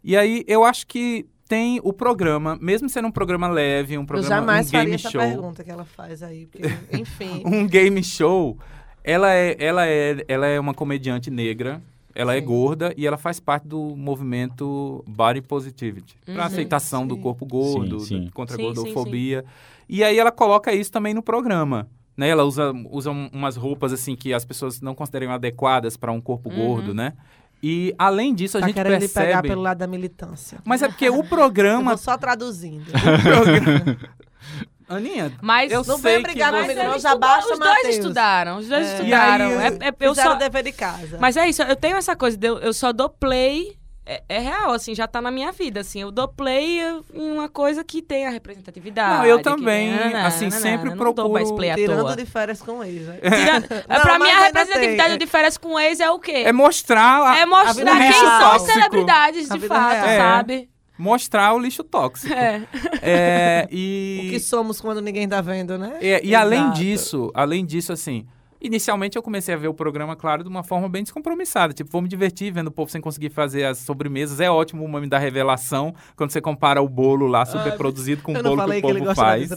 [0.04, 4.06] E aí, eu acho que tem o programa, mesmo sendo um programa leve, um Eu
[4.06, 5.19] programa, jamais um faria game essa show...
[5.19, 7.41] pergunta que ela faz aí, porque, enfim.
[7.47, 8.56] um game show.
[9.04, 11.82] Ela é, ela é, ela é uma comediante negra.
[12.15, 12.45] Ela é Sim.
[12.45, 16.41] gorda e ela faz parte do movimento Body Positivity, para Uhum.
[16.41, 17.21] aceitação do Sim.
[17.21, 19.43] corpo gordo, Sim, contra a Sim, sim, gordofobia.
[19.89, 21.88] E aí ela coloca isso também no programa.
[22.15, 22.30] Né?
[22.30, 26.21] Ela usa, usa um- umas roupas assim que as pessoas não consideram adequadas para um
[26.21, 26.56] corpo Uhum.
[26.56, 27.13] gordo, né?
[27.62, 30.60] E além disso a tá gente querendo lhe pegar pelo lado da militância.
[30.65, 32.86] Mas é porque o programa, só traduzindo.
[32.93, 33.97] o programa...
[34.89, 36.62] Aninha, Mas eu Não sei venha que brigar você...
[36.62, 37.96] comigo, ele não, já basta, Os dois Matheus.
[37.96, 38.93] estudaram, os dois É.
[38.96, 39.50] estudaram.
[39.52, 41.17] E aí, É- é- eu só, dever de casa.
[41.19, 44.39] mas é isso, eu tenho essa coisa, de eu, eu só dou play, é, é
[44.39, 48.02] real, assim, já tá na minha vida, assim, eu dou play em uma coisa que
[48.02, 49.19] tem a representatividade.
[49.19, 52.02] Não, eu que também, tem- assim, sempre eu não dou mais procuro- play à Tirando
[52.02, 52.15] toa.
[52.17, 53.17] de férias com o ex, né?
[53.22, 55.17] Tirando- Não, pra mim, a representatividade tem.
[55.19, 56.43] de férias com ex é o quê?
[56.46, 58.13] É mostrar a- É mostrar a quem real.
[58.19, 58.74] são as Tóxico.
[58.74, 60.06] celebridades de fato, real.
[60.06, 60.17] É.
[60.17, 60.69] sabe?
[61.04, 62.34] Mostrar o lixo tóxico.
[62.34, 62.66] É.
[63.02, 65.98] É, O e, que somos quando ninguém tá vendo, né?
[66.02, 68.26] é, e além disso, além disso, assim,
[68.62, 71.74] inicialmente eu comecei a ver o programa, claro, de uma forma bem descompromissada.
[71.74, 74.39] Tipo, vou me divertir vendo o povo sem conseguir fazer as sobremesas.
[74.39, 78.32] É ótimo o mame da revelação, quando você compara o bolo lá, super produzido, com
[78.32, 79.50] o bolo que o que ele povo faz.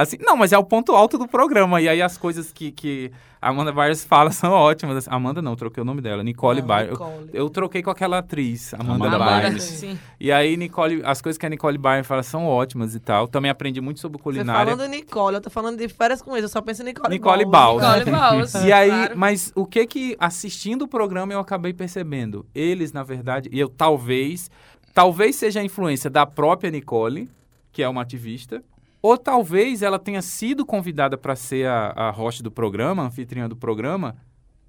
[0.00, 1.80] Assim, não, mas é o ponto alto do programa.
[1.80, 3.10] E aí as coisas que, que
[3.42, 5.08] a Amanda Byers fala são ótimas.
[5.08, 6.22] Amanda não, troquei o nome dela.
[6.22, 6.86] Nicole Não, Byers.
[6.86, 7.30] Eu, Nicole.
[7.32, 9.62] eu troquei com aquela atriz, Amanda, Amanda Byers.
[9.64, 9.98] Sim.
[10.20, 13.26] E aí, Nicole, as coisas que a Nicole Byers fala são ótimas e tal.
[13.26, 14.72] Também aprendi muito sobre Você culinária.
[14.76, 17.08] falando de Nicole, eu tô falando de férias com ex, eu só penso em Nicole
[17.12, 17.84] Nicole Bowles.
[17.84, 18.04] Bowles.
[18.06, 19.18] Nicole Bowles, E aí, claro.
[19.18, 22.46] mas o que que assistindo o programa eu acabei percebendo?
[22.54, 24.48] Eles, na verdade, e eu talvez,
[24.94, 27.28] talvez seja a influência da própria Nicole,
[27.72, 28.62] que é uma ativista,
[29.02, 33.48] ou talvez ela tenha sido convidada para ser a, a host do programa, a anfitriã
[33.48, 34.16] do programa,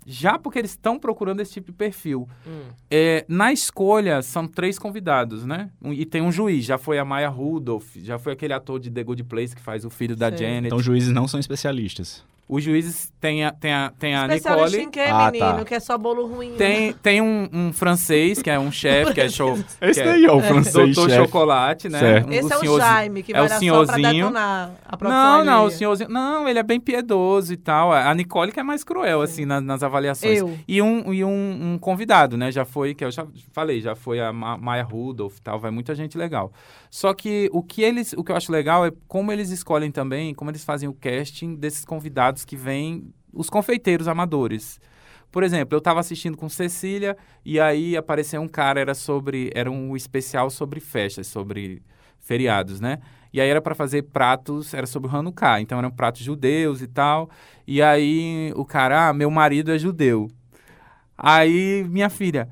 [0.05, 2.27] já porque eles estão procurando esse tipo de perfil.
[2.47, 2.61] Hum.
[2.89, 5.69] É, na escolha, são três convidados, né?
[5.81, 8.89] Um- e tem um juiz, já foi a Maya Rudolph, já foi aquele ator de
[8.89, 10.37] The Good Place que faz o filho da Sim.
[10.37, 10.67] Janet.
[10.67, 12.23] Então, juízes não são especialistas.
[12.51, 14.77] Os juízes tem a, tem a, tem a Nicole.
[14.79, 15.59] em quê, Ah, menino?
[15.59, 15.65] tá.
[15.65, 16.53] Que é só bolo ruim.
[16.57, 19.53] Tem, tem um, um francês, que é um chefe, que é show.
[19.79, 21.21] Esse que é daí é o francês, Doutor chefe.
[21.25, 21.99] Chocolate, né?
[21.99, 22.27] Certo.
[22.27, 24.01] Um- Esse é o Jaime, que é vai o só senhorzinho.
[24.25, 26.09] detonar a Não, não, o senhorzinho.
[26.09, 27.93] Não, ele é bem piedoso e tal.
[27.93, 30.39] A Nicole que é mais cruel, assim, na- nas avaliações.
[30.39, 30.57] Eu.
[30.67, 32.51] E, um, e um, um convidado, né?
[32.51, 35.69] Já foi, que eu já falei, já foi a Ma Maya Rudolph e tal, vai
[35.69, 36.51] muita gente legal.
[36.89, 40.33] Só que o que eles, o que eu acho legal é como eles escolhem também,
[40.33, 44.80] como eles fazem o casting desses convidados que vêm, os confeiteiros amadores.
[45.32, 49.69] Por exemplo, eu estava assistindo com Cecília e aí apareceu um cara, era sobre, era
[49.69, 51.84] um especial sobre festas, sobre
[52.19, 52.99] feriados, né?
[53.32, 56.88] E aí era para fazer pratos, era sobre o Hanukkah, então eram pratos judeus e
[56.88, 57.30] tal.
[57.67, 60.28] E aí o cara, ah, meu marido é judeu.
[61.15, 62.49] Aí minha filha,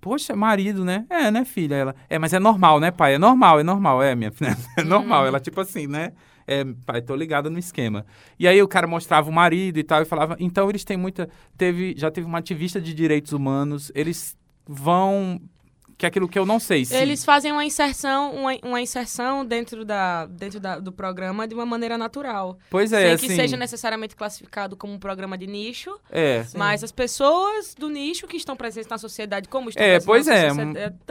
[0.00, 1.06] poxa, marido, né?
[1.08, 1.76] É, né, filha?
[1.76, 3.14] Ela, é, mas é normal, né, pai?
[3.14, 5.26] É normal, é normal, é, minha filha, é normal.
[5.26, 6.12] Ela, tipo assim, né?
[6.46, 8.06] É, pai, tô ligada no esquema.
[8.38, 11.28] E aí o cara mostrava o marido e tal, e falava, então eles têm muita.
[11.56, 15.40] Teve, já teve uma ativista de direitos humanos, eles vão.
[15.98, 16.94] Que é aquilo que eu não sei se.
[16.94, 21.64] Eles fazem uma inserção, uma, uma inserção dentro, da, dentro da, do programa de uma
[21.64, 22.58] maneira natural.
[22.68, 23.34] Pois Sem é, que assim.
[23.36, 26.44] seja necessariamente classificado como um programa de nicho, É.
[26.54, 30.48] mas as pessoas do nicho que estão presentes na sociedade, como estão É, pois é,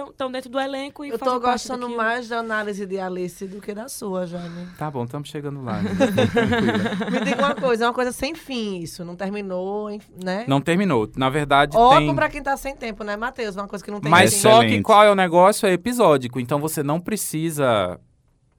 [0.09, 3.73] estão dentro do elenco e Eu parte gostando mais da análise de Alice do que
[3.73, 4.67] da sua, Jane.
[4.77, 5.81] Tá bom, estamos chegando lá.
[5.81, 5.89] né?
[7.11, 9.03] Me diga uma coisa, é uma coisa sem fim isso.
[9.03, 9.89] Não terminou,
[10.23, 10.45] né?
[10.47, 11.09] Não terminou.
[11.15, 12.15] Na verdade, Ótimo tem.
[12.15, 13.55] pra quem tá sem tempo, né, Matheus?
[13.55, 14.39] Uma coisa que não tem Mas fim.
[14.41, 14.85] só que Excelente.
[14.85, 15.67] qual é o negócio?
[15.67, 16.39] É episódico.
[16.39, 17.99] Então você não precisa.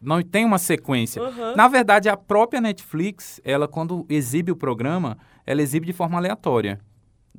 [0.01, 1.23] Não tem uma sequência.
[1.23, 1.57] Uhum.
[1.57, 6.79] Na verdade, a própria Netflix, ela, quando exibe o programa, ela exibe de forma aleatória.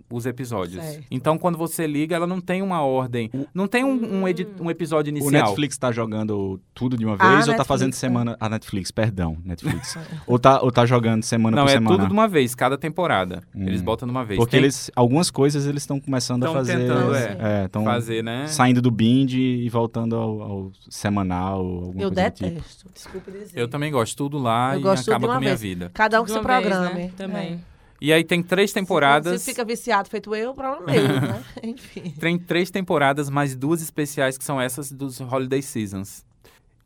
[0.09, 0.83] Os episódios.
[0.83, 1.05] Certo.
[1.11, 3.29] Então, quando você liga, ela não tem uma ordem.
[3.53, 5.47] Não tem um, um, edi- um episódio O inicial.
[5.47, 7.95] Netflix tá jogando tudo de uma Ah, vez ou tá Netflix, fazendo é.
[7.95, 8.37] semana.
[8.39, 9.97] A Netflix, perdão, Netflix.
[10.25, 11.95] ou, tá, ou tá jogando semana Não, por é semana.
[11.97, 13.43] tudo de uma vez, cada temporada.
[13.55, 13.67] Hum.
[13.67, 14.37] Eles botam de uma vez.
[14.37, 16.77] Porque Tem- eles, algumas coisas eles estão começando a Tão fazer.
[16.77, 17.65] tentando, é.
[17.65, 18.47] estão fazer, né?
[18.47, 21.59] saindo do binge e voltando ao, ao semanal.
[21.61, 22.21] Alguma Eu tipo.
[22.21, 22.85] detesto.
[22.93, 23.51] Desculpa dizer.
[23.59, 25.49] Eu também gosto tudo lá Eu e gosto tudo acaba de uma com a minha
[25.55, 25.61] vez.
[25.61, 25.91] vida.
[25.93, 26.89] Cada um com seu programa.
[26.91, 27.11] né?
[27.17, 27.59] Também.
[27.99, 29.41] E aí tem três temporadas.
[29.41, 31.43] Se fica viciado feito eu, problema meu, né?
[31.63, 32.13] Enfim.
[32.19, 36.25] Tem três temporadas, mais duas especiais que são essas dos Holiday Seasons.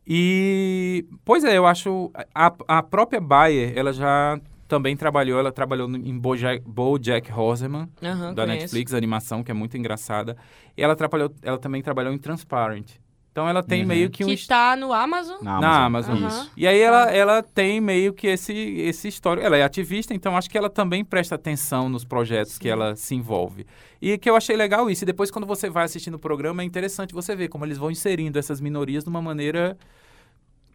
[0.07, 2.11] E, pois é, eu acho.
[2.33, 8.33] A, a própria Bayer, ela já também trabalhou, ela trabalhou em Bojack, Bojack Horseman, Aham,
[8.33, 8.61] da conheço.
[8.63, 10.37] Netflix, animação, que é muito engraçada.
[10.77, 12.93] E ela, trabalhou, ela também trabalhou em Transparent.
[13.31, 13.87] Então ela tem Uhum.
[13.87, 14.27] meio que um.
[14.27, 15.37] Que tá no Amazon.
[15.41, 16.17] Na Na Amazon.
[16.17, 16.29] Amazon.
[16.31, 16.41] Aham.
[16.43, 16.51] Isso.
[16.57, 19.45] E aí ela, ela tem meio que esse, esse histórico.
[19.45, 23.15] Ela é ativista, então acho que ela também presta atenção nos projetos que ela se
[23.15, 23.65] envolve.
[24.01, 25.03] E que eu achei legal isso.
[25.03, 27.89] E depois, quando você vai assistindo o programa, é interessante você ver como eles vão
[27.89, 29.77] inserindo essas minorias de uma maneira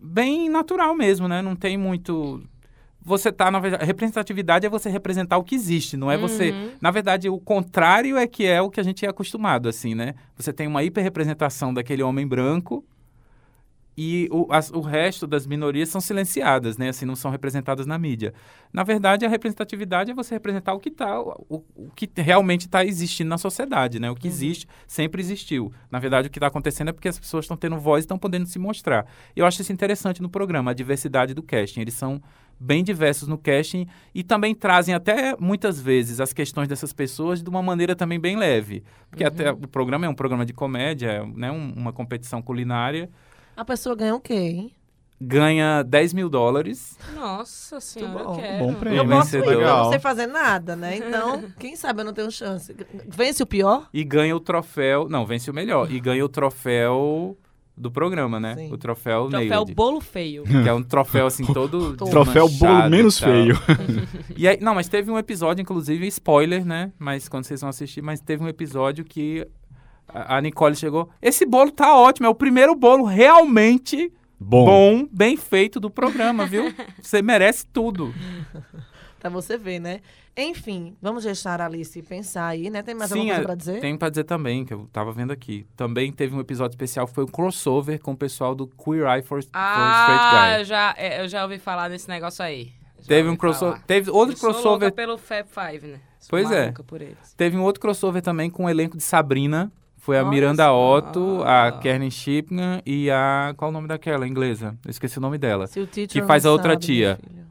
[0.01, 1.43] bem natural mesmo, né?
[1.43, 2.43] Não tem muito.
[3.07, 6.51] Você tá, na representatividade é você representar o que existe, não é você.
[6.51, 6.71] Uhum.
[6.81, 10.15] Na verdade, o contrário é que é o que a gente é acostumado, assim, né?
[10.37, 12.85] Você tem uma hiperrepresentação daquele homem branco
[13.99, 16.89] e o, as- o resto das minorias são silenciadas, né?
[16.91, 18.35] Assim, não são representadas na mídia.
[18.71, 22.85] Na verdade, a representatividade é você representar o que tá, o, o que realmente está
[22.85, 24.11] existindo na sociedade, né?
[24.11, 25.73] O que existe sempre existiu.
[25.91, 28.19] Na verdade, o que está acontecendo é porque as pessoas estão tendo voz e estão
[28.19, 29.07] podendo se mostrar.
[29.35, 31.81] Eu acho isso interessante no programa, a diversidade do casting.
[31.81, 32.21] Eles são
[32.59, 37.49] bem diversos no casting e também trazem até muitas vezes as questões dessas pessoas de
[37.51, 38.83] uma maneira também bem leve.
[39.11, 41.51] Porque até o programa é um programa de comédia, é, né?
[41.51, 43.11] um- uma competição culinária.
[43.57, 44.73] A pessoa ganha o quê, hein?
[45.19, 46.99] Ganha 10 mil dólares.
[47.15, 48.35] Nossa senhora, bom.
[48.35, 48.65] eu quero.
[48.67, 48.99] Bom prêmio.
[48.99, 50.97] Eu posso ir, eu não sei fazer nada, né?
[51.09, 52.77] Então, quem sabe eu não tenho chance.
[53.09, 53.89] Vence o pior?
[53.95, 55.09] E ganha o troféu.
[55.09, 55.91] Não, vence o melhor.
[55.91, 57.35] E ganha o troféu
[57.77, 58.55] do programa, né?
[58.55, 58.73] Sim.
[58.73, 60.45] O troféu, Troféu Nailed, bolo feio.
[60.49, 61.97] Que é um troféu assim todo.
[61.97, 63.57] Troféu bolo menos feio.
[64.37, 66.93] E aí, não, mas teve um episódio, inclusive, spoiler, né?
[66.99, 69.47] Mas quando vocês vão assistir, mas teve um episódio que
[70.09, 71.11] a a Nicole chegou.
[71.21, 74.67] Esse bolo tá ótimo, é o primeiro bolo realmente Bom.
[74.67, 76.73] bom, bem feito do programa, viu?
[77.01, 78.15] Você merece tudo.
[79.31, 80.01] Pra você ver, né?
[80.37, 82.83] Enfim, vamos deixar a Alice pensar aí, né?
[82.83, 83.81] Tem mais Sim, alguma coisa é, pra dizer?
[83.81, 85.67] Tem pra dizer também, que eu tava vendo aqui.
[85.77, 89.23] Também teve um episódio especial que foi um crossover com o pessoal do Queer Eye
[89.23, 90.65] for, for Ah, Straight eu Guy.
[90.65, 92.73] já, é, eu já ouvi falar desse negócio aí.
[93.01, 93.75] Já Teve um ouvi crossover.
[93.77, 93.87] falar.
[93.87, 94.81] Teve outro Eu sou crossover.
[94.89, 96.01] louca pelo Fab Five, né?
[96.19, 96.63] Sou Pois é.
[96.63, 97.33] maluca por eles.
[97.37, 99.71] Teve um outro crossover também com o elenco de Sabrina.
[99.97, 100.73] Foi a Olha Miranda.
[100.73, 103.55] Otto, a Karen Shipman e a.
[103.57, 104.77] Qual o nome daquela inglesa?
[104.85, 105.67] Eu esqueci o nome dela.
[105.67, 107.19] Se o que faz a outra sabe, tia.
[107.23, 107.46] meu filho.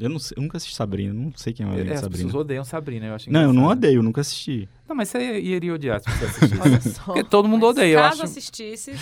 [0.00, 1.94] Eu, não sei- eu nunca assisti Sabrina, não sei quem é o É, elenco de
[1.94, 2.24] as Sabrina.
[2.26, 4.68] pessoas odeiam Sabrina, eu acho Não, eu não odeio, eu nunca assisti.
[4.88, 6.60] Não, mas você iria odiar se você assistisse.
[6.62, 7.02] Olha só.
[7.04, 7.94] Porque todo mundo odeia.
[7.94, 8.92] Eu Caso acho, assistisse,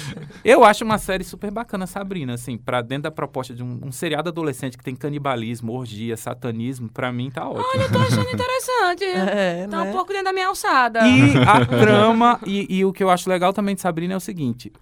[0.43, 3.93] eu acho uma série super bacana, Sabrina, assim, pra dentro da proposta de um, um
[3.93, 7.83] seriado adolescente que tem canibalismo, orgia, satanismo, pra mim tá ótimo.
[7.83, 9.05] eu tô achando interessante.
[9.37, 9.91] É, Tá né?
[9.91, 11.01] um pouco dentro da minha alçada.
[11.07, 14.21] E a trama, e, e o que eu acho legal também de Sabrina é o
[14.21, 14.73] seguinte: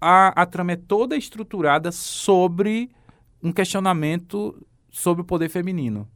[0.00, 2.90] a, a trama é toda estruturada sobre
[3.42, 4.54] um questionamento
[4.96, 6.08] sobre o poder feminino.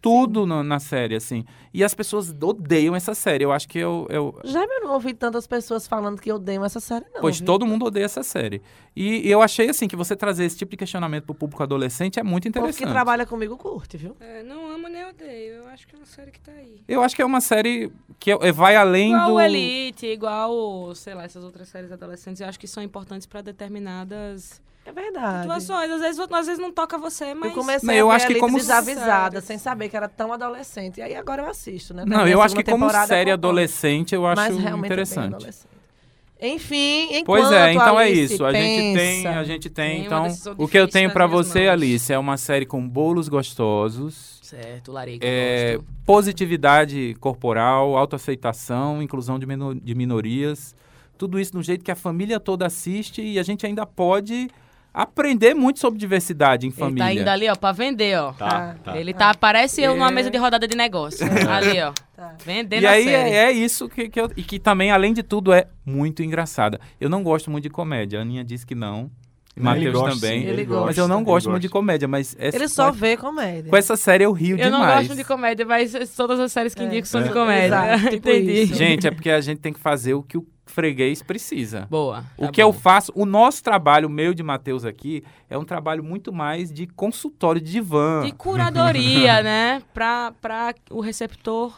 [0.00, 1.44] Tudo no- na série, assim.
[1.72, 3.44] E as pessoas odeiam essa série.
[3.44, 4.04] Eu acho que eu.
[4.10, 7.20] eu Já eu não ouvi tantas pessoas falando que odeiam essa série, não.
[7.20, 7.46] pois viu?
[7.46, 8.60] todo mundo odeia essa série.
[8.96, 12.22] E, eu achei, assim, que você trazer esse tipo de questionamento pro público adolescente é
[12.24, 12.92] muito O povo que interessante.
[12.92, 14.16] trabalha comigo curte, viu?
[14.18, 15.54] É, não amo nem odeio.
[15.62, 16.82] Eu acho que é uma série que tá aí.
[16.88, 19.34] Eu acho que é uma série que é- vai além Igual do.
[19.34, 23.40] o Elite, igual, sei lá, essas outras séries adolescentes, eu acho que são importantes pra
[23.40, 25.42] determinadas É verdade.
[25.42, 25.90] situações.
[25.90, 27.50] Às vezes, às vezes não toca você, mas...
[27.50, 29.44] Eu comecei Não, eu a ver acho que como desavisada, séries.
[29.44, 30.98] sem saber que era tão adolescente.
[30.98, 32.04] E aí agora eu assisto, né?
[32.06, 35.34] Não, eu a acho que como série adolescente, eu acho Mas realmente é interessante.
[35.34, 35.72] adolescente.
[36.44, 38.44] Enfim, enquanto Pois é, então é Alice isso.
[38.44, 40.26] A gente tem, a gente tem, então,
[40.58, 41.70] o que eu tenho minhas você, mãos.
[41.70, 45.86] Alice, é uma série com bolos gostosos, Certo, Larica, é, gosto.
[46.04, 50.74] positividade corporal, autoaceitação, inclusão de, mino- de minorias,
[51.16, 54.50] tudo isso do jeito que a família toda assiste e a gente ainda pode
[54.92, 57.04] aprender muito sobre diversidade em Ele família.
[57.04, 58.32] tá indo ali, ó, pra vender, ó.
[58.32, 58.98] Tá, tá.
[58.98, 60.12] Ele tá, parece eu numa É.
[60.12, 61.24] mesa de rodada de negócio.
[61.50, 61.92] ali, ó.
[62.16, 62.34] Tá.
[62.44, 63.30] Vendendo E a aí série.
[63.30, 64.30] é, é isso que, que eu.
[64.36, 66.80] E que também, além de tudo, é muito engraçada.
[67.00, 68.18] Eu não gosto muito de comédia.
[68.18, 69.10] A Aninha disse que não.
[69.54, 70.40] Não, ele Matheus gosta, também.
[70.42, 71.78] sim, ele Mas eu não gosta, gosto ele muito de gosta.
[71.78, 73.68] comédia, mas essa, Ele só com, vê comédia.
[73.68, 75.06] com essa série eu rio Eu não demais.
[75.08, 76.86] gosto de comédia, mas todas as séries que É.
[76.86, 77.32] indico são de É.
[77.32, 77.66] comédia.
[77.66, 78.62] Exato, tipo Entendi.
[78.62, 78.74] isso.
[78.76, 81.86] Gente, é porque a gente tem que fazer o que o freguês precisa.
[81.90, 82.24] Boa.
[82.36, 82.78] O tá que eu bom.
[82.78, 86.86] faço, o nosso trabalho, o meu de Matheus aqui, é um trabalho muito mais de
[86.86, 88.22] consultório de divã.
[88.24, 89.82] De curadoria, né?
[89.94, 91.72] Pra, pra o receptor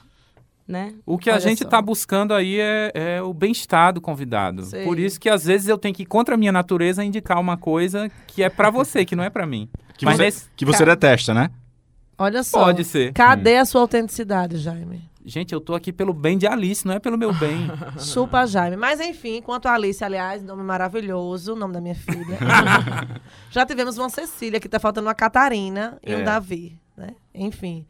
[0.66, 0.94] né?
[1.04, 1.64] O que a Olha gente só.
[1.66, 4.62] está buscando aí é, é o bem-estar do convidado.
[4.64, 4.83] Sei.
[4.83, 7.58] Por isso que às vezes eu tenho que ir contra a minha natureza indicar uma
[7.58, 9.69] coisa que é pra você, que não é pra mim.
[9.98, 11.50] Que Mas você, nesse- que você detesta, né?
[12.16, 12.64] Olha só.
[12.64, 13.12] Pode ser.
[13.12, 15.02] Cadê a sua autenticidade, Jaime?
[15.25, 17.66] Gente, eu tô aqui pelo bem de Alice, não é pelo meu bem.
[17.98, 18.77] Chupa Jaime.
[18.77, 22.38] Mas enfim, quanto a Alice, aliás, nome maravilhoso, nome da minha filha.
[23.50, 26.16] Já tivemos uma Cecília, que tá faltando uma Catarina e É.
[26.18, 27.14] um Davi, né?
[27.35, 27.87] Enfim.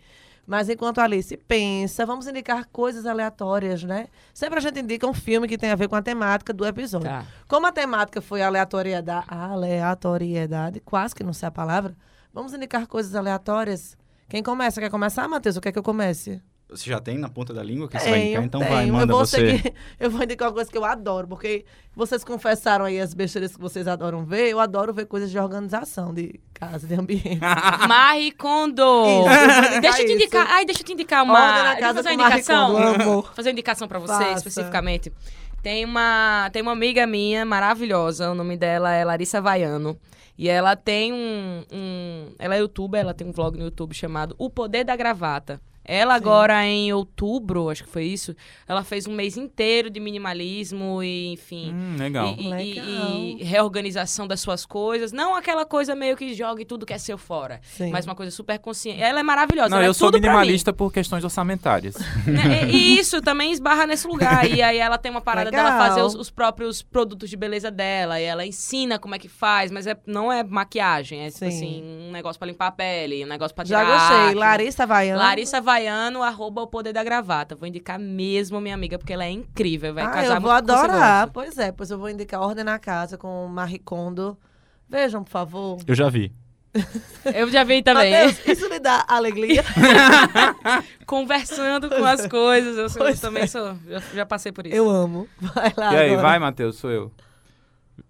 [0.46, 4.08] Mas enquanto a Alice pensa, vamos indicar coisas aleatórias, né?
[4.32, 7.08] Sempre a gente indica um filme que tem a ver com a temática do episódio.
[7.08, 7.24] Tá.
[7.48, 11.96] Como a temática foi aleatoriedade, aleatoriedade, quase que não sei a palavra,
[12.32, 13.96] vamos indicar coisas aleatórias.
[14.28, 14.80] Quem começa?
[14.80, 15.56] Quer começar, Matheus?
[15.56, 16.42] Ou quer que eu comece?
[16.70, 18.72] Você já tem na ponta da língua que você vai Então tenho.
[18.72, 19.36] vai, manda eu vou você.
[19.58, 23.54] seguir- eu vou indicar uma coisa que eu adoro, porque vocês confessaram aí as besteiras
[23.54, 24.48] que vocês adoram ver.
[24.50, 27.38] Eu adoro ver coisas de organização, de casa, de ambiente.
[27.86, 28.82] Marie Kondo.
[28.82, 30.14] Isso, Deixa eu te isso.
[30.14, 30.46] indicar.
[30.50, 31.38] Ai, deixa eu te indicar uma.
[31.62, 32.74] Deixa eu casa fazer uma indicação.
[32.74, 34.38] Kondo, fazer uma indicação pra você, Faça.
[34.38, 35.12] especificamente.
[35.62, 39.98] Tem uma, tem uma amiga minha maravilhosa, o nome dela é Larissa Vaiano.
[40.36, 44.34] E ela tem um, um- Ela é youtuber, ela tem um vlog no YouTube chamado
[44.38, 45.60] O Poder da Gravata.
[45.84, 48.34] Ela agora, em outubro, acho que foi isso,
[48.66, 52.34] ela fez um mês inteiro de minimalismo e, enfim, hum, legal.
[52.38, 52.84] e, e- Legal.
[52.86, 55.12] e- e reorganização das suas coisas.
[55.12, 57.60] Não aquela coisa meio que jogue tudo que é seu fora.
[57.62, 57.90] Sim.
[57.90, 59.02] Mas uma coisa super consciente.
[59.02, 59.68] Ela é maravilhosa.
[59.68, 60.36] Não, ela é eu sou tudo pra mim.
[60.38, 61.94] minimalista por questões orçamentárias.
[62.26, 62.64] Né?
[62.70, 64.48] E, e isso também esbarra nesse lugar.
[64.50, 65.64] E aí ela tem uma parada Legal.
[65.66, 68.20] dela fazer os, os próprios produtos de beleza dela.
[68.20, 71.20] E ela ensina como é que faz, mas é, não é maquiagem.
[71.20, 71.46] É tipo Sim.
[71.48, 74.16] assim, um negócio pra limpar a pele, um negócio pra Já tirar gostei.
[74.28, 74.34] acne.
[74.34, 75.18] Larissa Vaiano.
[75.20, 77.54] Larissa Vaiano, arroba o poder da gravata.
[77.56, 79.92] Vou indicar mesmo minha amiga, porque ela é incrível.
[79.92, 81.28] Vai Ah, casar eu vou o adorar.
[81.32, 84.38] Pois é, pois eu vou indicar Ordem na Casa com Marie Kondo.
[84.88, 85.78] Vejam, por favor.
[85.86, 86.32] Eu já vi.
[87.32, 88.12] Eu já vi também.
[88.12, 89.62] Matheus, isso lhe dá alegria?
[91.06, 92.76] Conversando com as coisas.
[92.76, 93.46] Eu, sou- eu Pois também é.
[93.46, 93.76] sou.
[93.88, 94.74] Já, já passei por isso.
[94.74, 95.28] Eu amo.
[95.40, 96.22] Vai lá e aí, agora.
[96.22, 97.12] vai, Matheus, sou eu.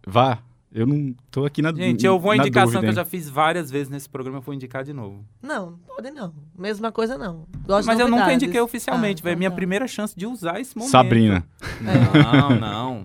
[0.06, 0.38] Vá.
[0.74, 3.70] Eu não tô aqui na Gente, eu vou indicação dúvida, que eu já fiz várias
[3.70, 5.24] vezes nesse programa, eu vou indicar de novo.
[5.40, 6.34] Não, pode não.
[6.58, 7.46] Mesma coisa não.
[7.64, 9.32] Gosto Mas de eu nunca indiquei oficialmente, Ah, velho.
[9.34, 9.54] então minha tá.
[9.56, 10.90] primeira chance de usar esse momento.
[10.90, 11.46] Sabrina.
[11.80, 13.04] Não, não.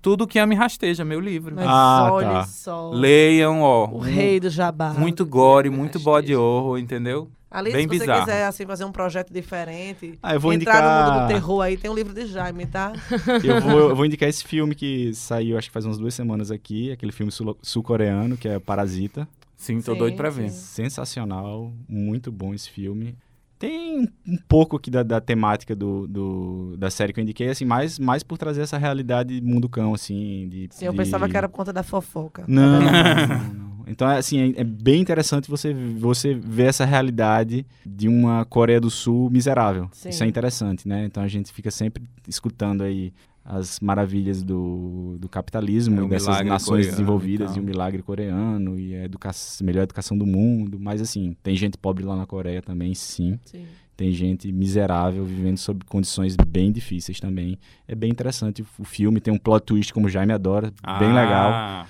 [0.00, 1.54] Tudo que me rasteja, meu livro.
[1.56, 2.44] Mas Ah, olha tá.
[2.44, 2.90] só.
[2.90, 3.88] Leiam, ó.
[3.88, 4.94] O rei do jabá.
[4.94, 6.04] Muito gore, muito rasteja.
[6.04, 7.28] body horror, entendeu?
[7.52, 8.20] Alice, bem se você bizarro.
[8.20, 11.60] quiser assim, fazer um projeto diferente, Ah, eu vou entrar no mundo indicar- do terror
[11.60, 12.92] aí, tem um livro de Jaime, tá?
[13.44, 16.50] Eu vou, eu vou indicar esse filme que saiu, acho que faz umas duas semanas
[16.50, 19.28] aqui, aquele filme sul- sul-coreano, que é Parasita.
[19.56, 20.48] Sim, tô Sim, doido pra ver.
[20.50, 20.58] sim.
[20.58, 23.14] Sensacional, muito bom esse filme.
[23.58, 27.64] Tem um pouco aqui da, da temática do, do- da série que eu indiquei, assim,
[27.64, 30.48] mais, mais por trazer essa realidade mundo cão, assim.
[30.48, 32.44] De, Sim, eu de- pensava que era por conta da fofoca.
[32.48, 33.71] Não, não, não, não.
[33.86, 38.80] Então, é, assim, é, é bem interessante você, você ver essa realidade de uma Coreia
[38.80, 39.88] do Sul miserável.
[39.92, 40.08] Sim.
[40.10, 41.04] Isso é interessante, né?
[41.04, 43.12] Então, a gente fica sempre escutando aí
[43.44, 48.94] as maravilhas do, do capitalismo, É, dessas nações coreano desenvolvidas e o milagre coreano e
[48.94, 49.30] a educa
[49.62, 50.78] melhor educação do mundo.
[50.78, 53.38] Mas, assim, tem gente pobre lá na Coreia também, sim.
[53.44, 53.64] Sim.
[53.96, 57.58] Tem gente miserável vivendo sob condições bem difíceis também.
[57.86, 61.50] É bem interessante o filme, tem um plot twist como o Jaime adora, bem legal.
[61.52, 61.86] Ah,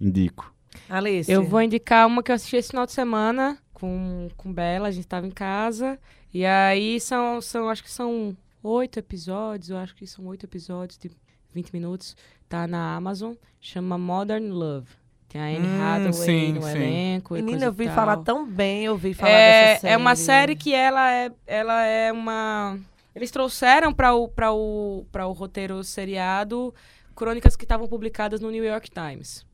[0.00, 0.53] Indico.
[0.96, 1.30] Alice.
[1.30, 4.90] Eu vou indicar uma que eu assisti esse final de semana com, com Bela, a
[4.90, 5.98] gente tava em casa.
[6.32, 10.98] E aí são, são, acho que são oito episódios, eu acho que são oito episódios
[10.98, 11.10] de
[11.52, 12.16] 20 minutos.
[12.48, 14.88] Tá na Amazon, chama Modern Love.
[15.28, 16.68] Tem a Anne Hum, Hathaway sim, no sim.
[16.70, 17.36] elenco.
[17.36, 19.94] e Menina, coisa eu vi falar tão bem, eu vi falar é, dessa série.
[19.94, 22.78] é uma série que ela é, ela é uma.
[23.14, 26.72] Eles trouxeram para o, pra o, pra o roteiro seriado
[27.14, 29.44] crônicas que estavam publicadas no New York Times.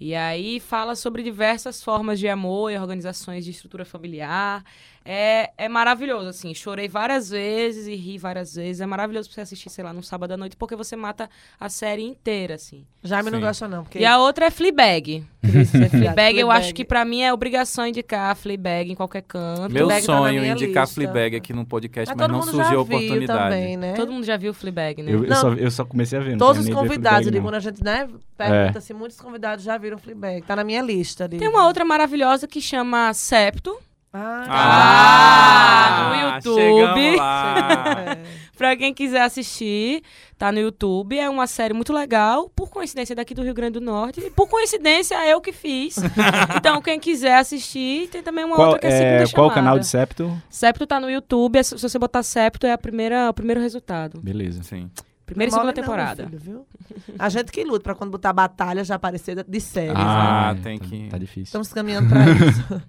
[0.00, 4.64] E aí fala sobre diversas formas de amor e organizações de estrutura familiar.
[5.10, 6.52] É, é maravilhoso, assim.
[6.52, 8.82] Chorei várias vezes e ri várias vezes.
[8.82, 11.70] É maravilhoso pra você assistir, sei lá, num sábado à noite, porque você mata a
[11.70, 12.84] série inteira, assim.
[13.02, 13.44] Jaime não Sim.
[13.46, 14.00] gosta não, porque...
[14.00, 15.24] E a outra é Fleabag.
[15.48, 19.72] É Fleabag, eu acho que pra mim é obrigação indicar Fleabag em qualquer canto.
[19.72, 20.94] meu Fleabag tá na sonho é minha indicar lista.
[20.94, 23.38] Fleabag aqui no podcast, Mas mas, todo não surgiu a oportunidade.
[23.44, 23.94] também, né?
[23.94, 25.10] Todo mundo já viu Fleabag, né?
[25.10, 25.36] Eu, eu Não.
[25.36, 26.32] só, eu só comecei a ver.
[26.32, 29.96] não Todos os convidados, Fleabag, digo, a gente né, pergunta se muitos convidados já viram
[29.96, 30.42] Fleabag.
[30.42, 31.26] Tá na minha lista.
[31.26, 31.38] De...
[31.38, 33.78] Tem uma outra maravilhosa que chama Septo.
[34.20, 37.18] Ah, Ah, no YouTube.
[37.18, 38.38] É.
[38.56, 40.02] Pra quem quiser assistir,
[40.36, 41.16] tá no YouTube.
[41.16, 42.50] É uma série muito legal.
[42.56, 44.20] Por coincidência, daqui do Rio Grande do Norte.
[44.20, 45.96] E por coincidência, é eu que fiz.
[46.56, 49.50] então, quem quiser assistir, tem também uma Qual, outra que é, é, segunda qual o
[49.50, 49.54] chamada.
[49.54, 50.42] canal de Septo?
[50.50, 51.56] Septo tá no YouTube.
[51.58, 54.20] é- Se você botar Septo, é a primeira, o primeiro resultado.
[54.20, 54.62] Beleza.
[54.64, 54.90] Sim.
[55.24, 56.22] Primeira e Não segunda não, temporada.
[56.28, 56.66] meu filho, viu?
[57.18, 59.92] A gente que luta pra quando botar batalha já aparecer de séries.
[59.94, 60.00] né?
[60.04, 61.42] Ah, é, tem tá, que- Tá difícil.
[61.44, 62.82] Estamos caminhando pra isso.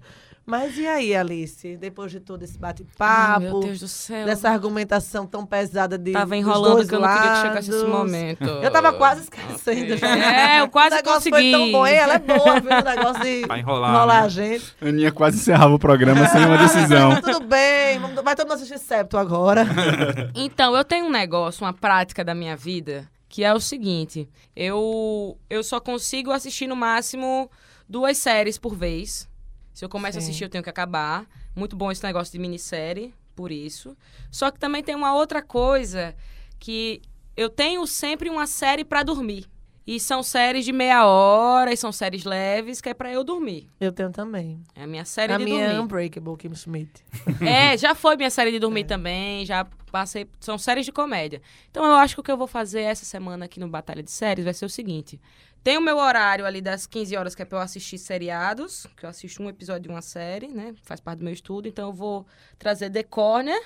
[0.50, 1.76] Mas e aí, Alice?
[1.76, 4.26] Depois de todo esse bate-papo, meu Deus do céu.
[4.26, 7.70] dessa argumentação tão pesada de Tava dos enrolando dois que eu não queria que chegasse
[7.70, 8.44] esse momento.
[8.44, 9.94] Eu tava quase esquecendo.
[10.10, 11.52] É, eu quase o negócio consegui.
[11.52, 11.86] foi tão bom.
[11.86, 12.72] Ela é boa, viu?
[12.72, 14.26] O negócio de Pra enrolar, enrolar né?
[14.26, 14.74] a gente.
[14.80, 17.10] Aninha quase encerrava o programa sem uma decisão.
[17.10, 18.00] Mas tudo bem.
[18.00, 19.64] Vamos, vai todo mundo assistir Septo agora.
[20.34, 25.38] Então, eu tenho um negócio, uma prática da minha vida, que é o seguinte: eu,
[25.48, 27.48] eu só consigo assistir no máximo
[27.88, 29.29] duas séries por vez.
[29.72, 30.26] Se eu começo a Sim.
[30.28, 31.26] assistir, eu tenho que acabar.
[31.54, 33.96] Muito bom esse negócio de minissérie, por isso.
[34.30, 36.14] Só que também tem uma outra coisa
[36.58, 37.00] que
[37.36, 39.48] eu tenho sempre uma série pra dormir.
[39.92, 43.68] E são séries de meia hora, e são séries leves, que é pra eu dormir.
[43.80, 44.62] Eu tenho também.
[44.76, 45.82] É a minha série a de minha é dormir.
[45.82, 47.02] Unbreakable, Kim Schmidt.
[47.44, 48.60] É, já foi minha série de É.
[48.60, 50.28] dormir também, já passei.
[50.38, 51.42] São séries de comédia.
[51.72, 54.12] Então eu acho que o que eu vou fazer essa semana aqui no Batalha de
[54.12, 55.20] Séries vai ser o seguinte:
[55.64, 59.04] tem o meu horário ali das 15 horas que é pra eu assistir seriados, que
[59.04, 60.72] eu assisto um episódio de uma série, né?
[60.84, 62.24] Faz parte do meu estudo, então eu vou
[62.60, 63.60] trazer The Corner.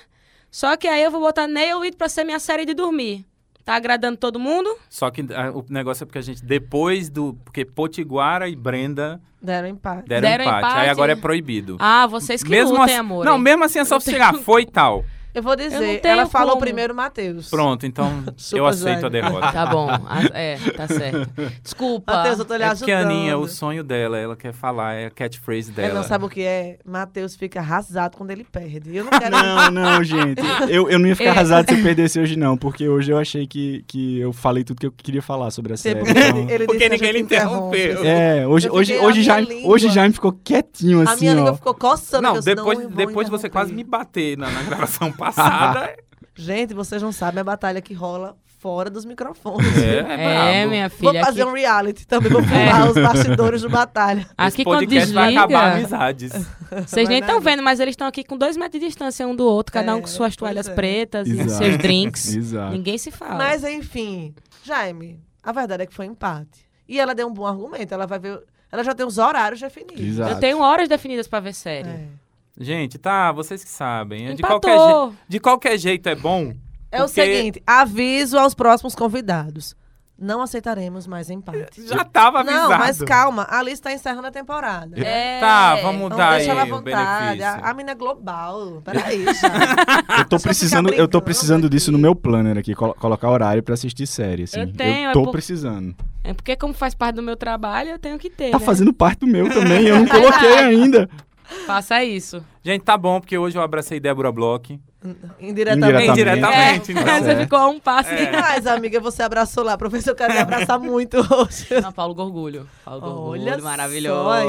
[0.49, 3.27] Só que aí eu vou botar Nail It pra ser minha série de dormir.
[3.65, 4.77] Tá agradando todo mundo?
[4.87, 7.33] Só que ah, o negócio é porque a gente, depois do.
[7.43, 10.07] Porque Potiguara e Brenda Deram empate.
[10.07, 10.65] deram, Deram empate.
[10.65, 10.79] empate.
[10.81, 11.75] Aí agora é proibido.
[11.79, 13.25] Ah, vocês que mesmo lutem, assim, amor.
[13.25, 14.35] Não, mesmo assim é só você chegar.
[14.41, 15.03] Foi e tal.
[15.35, 16.61] Eu vou dizer, tenho ela falou como.
[16.61, 17.49] primeiro Matheus.
[17.49, 18.23] Pronto, então
[18.53, 19.51] eu aceito a derrota.
[19.51, 19.89] Tá bom.
[20.33, 21.29] É, tá certo.
[21.61, 22.13] Desculpa.
[22.13, 22.79] Matheus, eu tô lhe É ajudando.
[22.79, 25.93] porque a Aninha, o sonho dela, ela quer falar, é a catchphrase Ele dela.
[25.95, 26.77] não sabe o que é.
[26.85, 28.95] Matheus fica arrasado quando ele perde.
[28.95, 29.31] Eu não quero...
[29.35, 30.41] Não, não, gente.
[30.69, 31.31] Eu, eu não ia ficar É.
[31.33, 32.55] arrasado se eu perdesse hoje, não.
[32.57, 35.77] Porque hoje eu achei que, que eu falei tudo que eu queria falar sobre a
[35.77, 35.99] série.
[35.99, 37.91] Porque então- ele, Porque a ninguém lhe interrompeu.
[37.91, 38.07] interrompe.
[38.07, 41.21] É, hoje, Eu hoje, a hoje, já, língua- hoje já me ficou quietinho, A assim,
[41.25, 41.55] minha língua ó.
[41.55, 42.23] ficou coçando.
[42.23, 45.95] Não, eu depois, eu vou depois você quase me bater na, na gravação passada.
[46.37, 49.77] Gente, vocês não sabem a batalha que rola fora dos microfones.
[49.77, 51.23] é, é, É, minha Vou filha.
[51.23, 52.31] fazer aqui, um reality também.
[52.31, 54.21] Vou pular os bastidores do batalha.
[54.21, 55.95] Esse aqui quando podcast vai acabar desliga...
[55.95, 56.47] amizades.
[56.85, 59.45] Vocês nem estão vendo, mas eles estão aqui com dois metros de distância um do
[59.45, 60.73] outro, cada um É, com suas pois toalhas é.
[60.73, 61.63] pretas e Exato.
[61.63, 62.35] seus drinks.
[62.35, 62.71] Exato.
[62.73, 63.35] Ninguém se fala.
[63.35, 66.65] Mas, enfim, Jaime, a verdade é que foi empate.
[66.89, 67.93] E ela deu um bom argumento.
[67.93, 68.41] Ela vai ver.
[68.71, 70.01] Ela já tem os horários definidos.
[70.03, 70.31] Exato.
[70.31, 72.09] Eu tenho horas definidas pra ver série.
[72.59, 72.63] É.
[72.63, 74.27] Gente, tá, vocês que sabem.
[74.35, 74.59] De Empatou.
[74.61, 76.53] qualquer, je- de qualquer jeito é bom.
[76.91, 79.75] É o Porque- seguinte: aviso aos próximos convidados.
[80.17, 81.85] Não aceitaremos mais empate.
[81.85, 82.69] Já tava avisado.
[82.69, 84.97] Não, mas calma, a Alice tá encerrando a temporada.
[84.97, 85.41] É.
[85.41, 87.43] Tá, vamos Então dar aí deixa ela à o vontade.
[87.43, 88.81] A, a mina é global.
[88.85, 90.19] Peraí, já.
[90.19, 93.73] Eu tô precisando, eu tô precisando disso no meu planner aqui, colo- colocar horário pra
[93.73, 94.61] assistir série, assim.
[94.61, 95.93] Eu tenho, é tô por- precisando.
[96.23, 98.51] É porque, como faz parte do meu trabalho, eu tenho que ter.
[98.51, 98.65] Tá né?
[98.65, 101.09] fazendo parte do meu também, eu não coloquei ainda.
[101.65, 102.43] Faça isso.
[102.63, 104.79] Gente, tá bom, porque hoje eu abracei Débora Bloch.
[105.39, 106.09] Indiretamente.
[106.11, 107.07] Indiretamente, então.
[107.07, 107.35] É, você É.
[107.37, 108.25] ficou a um passo É.
[108.25, 108.31] de...
[108.37, 111.67] Mas, amiga, você abraçou lá se eu quero me abraçar muito hoje.
[111.81, 112.67] Não, Paulo Gorgulho.
[112.83, 114.29] Paulo Gorgulho, só maravilhoso.
[114.29, 114.45] aí,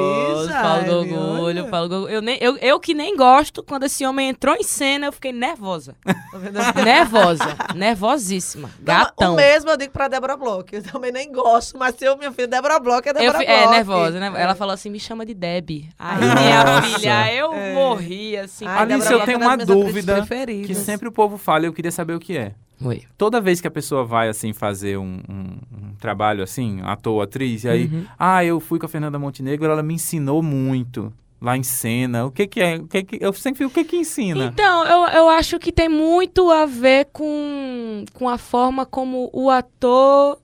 [0.63, 1.65] Paulo Gorgulho, olha.
[1.65, 2.13] Paulo Gorgulho.
[2.13, 5.33] Eu, nem, eu, eu que nem gosto, quando esse homem entrou em cena, eu fiquei
[5.33, 5.95] nervosa.
[6.05, 6.59] Tá vendo?
[6.85, 7.57] nervosa.
[7.75, 8.71] Nervosíssima.
[8.81, 9.33] Gatão.
[9.35, 10.67] O mesmo eu digo pra Débora Bloch.
[10.73, 13.47] Eu também nem gosto, mas se eu, minha filha, Débora Bloch é Eu Débora fi-
[13.47, 13.59] Bloch.
[13.61, 14.33] é, nervosa, né?
[14.37, 14.43] É.
[14.43, 15.89] Ela falou assim, me chama de Deb.
[15.99, 17.75] Aí, minha filha, eu É.
[17.75, 18.67] morri, assim.
[18.67, 20.25] Alice, eu tenho é uma dúvida
[20.67, 22.55] Que sempre o povo fala eu queria saber o que é.
[22.85, 23.03] Oi.
[23.17, 27.65] Toda vez que a pessoa vai, assim, fazer um, um- um trabalho, assim, ator, atriz,
[27.65, 28.05] e aí, Uhum.
[28.19, 32.27] ah, eu fui com a Fernanda Montenegro, ela me ensinou muito lá em cena.
[32.27, 32.77] O que que é?
[32.77, 34.45] O que que, eu sempre fico, o que que ensina?
[34.45, 39.49] Então, eu, eu acho que tem muito a ver com, com a forma como o
[39.49, 40.39] ator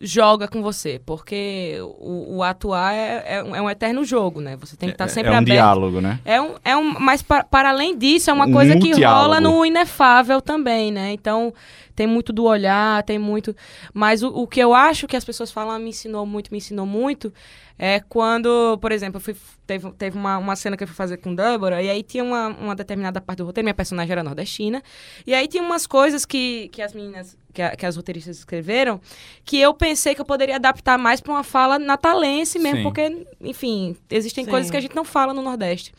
[0.00, 1.00] joga com você.
[1.04, 4.56] Porque o, o atuar é, é, um- é um eterno jogo, né?
[4.56, 5.56] Você tem que estar sempre é um aberto.
[5.56, 6.20] diálogo, né?
[6.24, 9.40] É um, é um, mas pa- para além disso, é uma Um coisa que rola
[9.40, 11.12] no inefável também, né?
[11.12, 11.52] Então,
[11.94, 13.56] tem muito do olhar, tem muito.
[13.94, 16.58] Mas o, o que eu acho que as pessoas falam, "Ah, me ensinou muito, me
[16.58, 17.32] ensinou muito,
[17.78, 19.34] é quando, por exemplo, eu fui,
[19.66, 22.48] teve, teve uma, uma cena que eu fui fazer com Débora, e aí tinha uma,
[22.48, 24.82] uma determinada parte do roteiro, minha personagem era nordestina,
[25.26, 29.00] e aí tinha umas coisas que, que as meninas, que, a- que as roteiristas escreveram,
[29.44, 32.82] que eu pensei que eu poderia adaptar mais para uma fala natalense mesmo, Sim.
[32.82, 34.50] porque, enfim, existem Sim.
[34.50, 35.92] coisas que a gente não fala no Nordeste.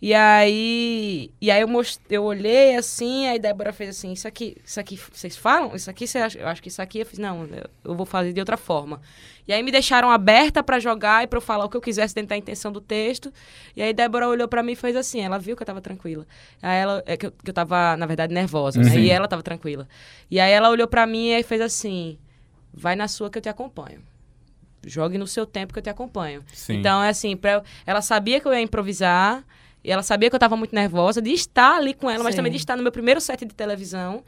[0.00, 2.00] E aí, e aí eu, most...
[2.10, 5.74] eu olhei assim, aí Débora fez assim, isso aqui, isso aqui vocês falam?
[5.74, 6.38] Isso aqui você acha?
[6.38, 7.48] Eu acho que isso aqui eu fiz, não,
[7.84, 9.00] eu- vou fazer de outra forma.
[9.48, 12.14] E aí me deixaram aberta pra jogar e pra eu falar o que eu quisesse
[12.14, 13.32] dentro da intenção do texto.
[13.76, 16.26] E aí Débora olhou pra mim e fez assim, ela viu que eu tava tranquila.
[16.60, 18.90] Aí ela, é que eu, que eu tava, na verdade, nervosa, né?
[19.06, 19.88] E ela tava tranquila.
[20.30, 22.18] E aí ela olhou pra mim e fez assim,
[22.74, 24.02] vai na sua que eu te acompanho.
[24.84, 26.44] Jogue no seu tempo que eu te acompanho.
[26.52, 26.74] Sim.
[26.78, 29.42] Então, é assim, pra ela sabia que eu ia improvisar,
[29.86, 32.38] e ela sabia que eu tava muito nervosa de estar ali com ela, mas Sim.
[32.38, 34.24] também de estar no meu primeiro set de televisão.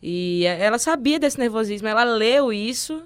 [0.00, 3.02] E eh, ela sabia desse nervosismo, ela leu isso,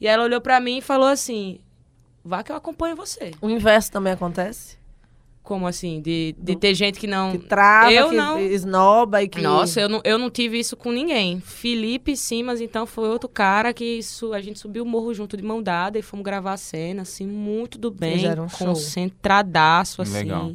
[0.00, 1.60] e ela olhou pra mim e falou assim:
[2.24, 3.32] vá que eu acompanho você.
[3.42, 4.78] O inverso também acontece?
[5.42, 6.00] Como assim?
[6.02, 7.32] De, de ter gente que não.
[7.32, 8.38] Que trava, eu que não.
[8.38, 9.40] esnoba e que...
[9.40, 11.40] Nossa, eu não, eu não tive isso com ninguém.
[11.40, 15.42] Felipe Simas, então, foi outro cara que su- a gente subiu o morro junto de
[15.42, 20.12] mão dada e fomos gravar a cena, assim, muito do bem, um concentradaço, assim.
[20.12, 20.52] Legal.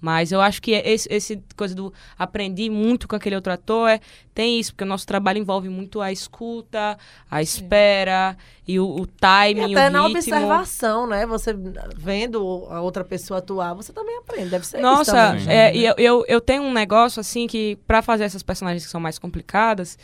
[0.00, 4.00] Mas eu acho que esse, esse coisa do aprendi muito com aquele outro ator é
[4.32, 6.96] tem isso, porque o nosso trabalho envolve muito a escuta,
[7.28, 8.36] a espera
[8.66, 10.18] e o, o E timing, até o na ritmo.
[10.18, 11.26] observação, né?
[11.26, 11.52] Você
[11.96, 14.50] vendo a outra pessoa atuar, você também aprende.
[14.50, 15.40] Deve ser isso Nossa, também.
[15.44, 15.50] Sim.
[15.50, 18.90] é, e eu, eu, eu tenho um negócio assim que pra fazer essas personagens que
[18.90, 19.98] são mais complicadas,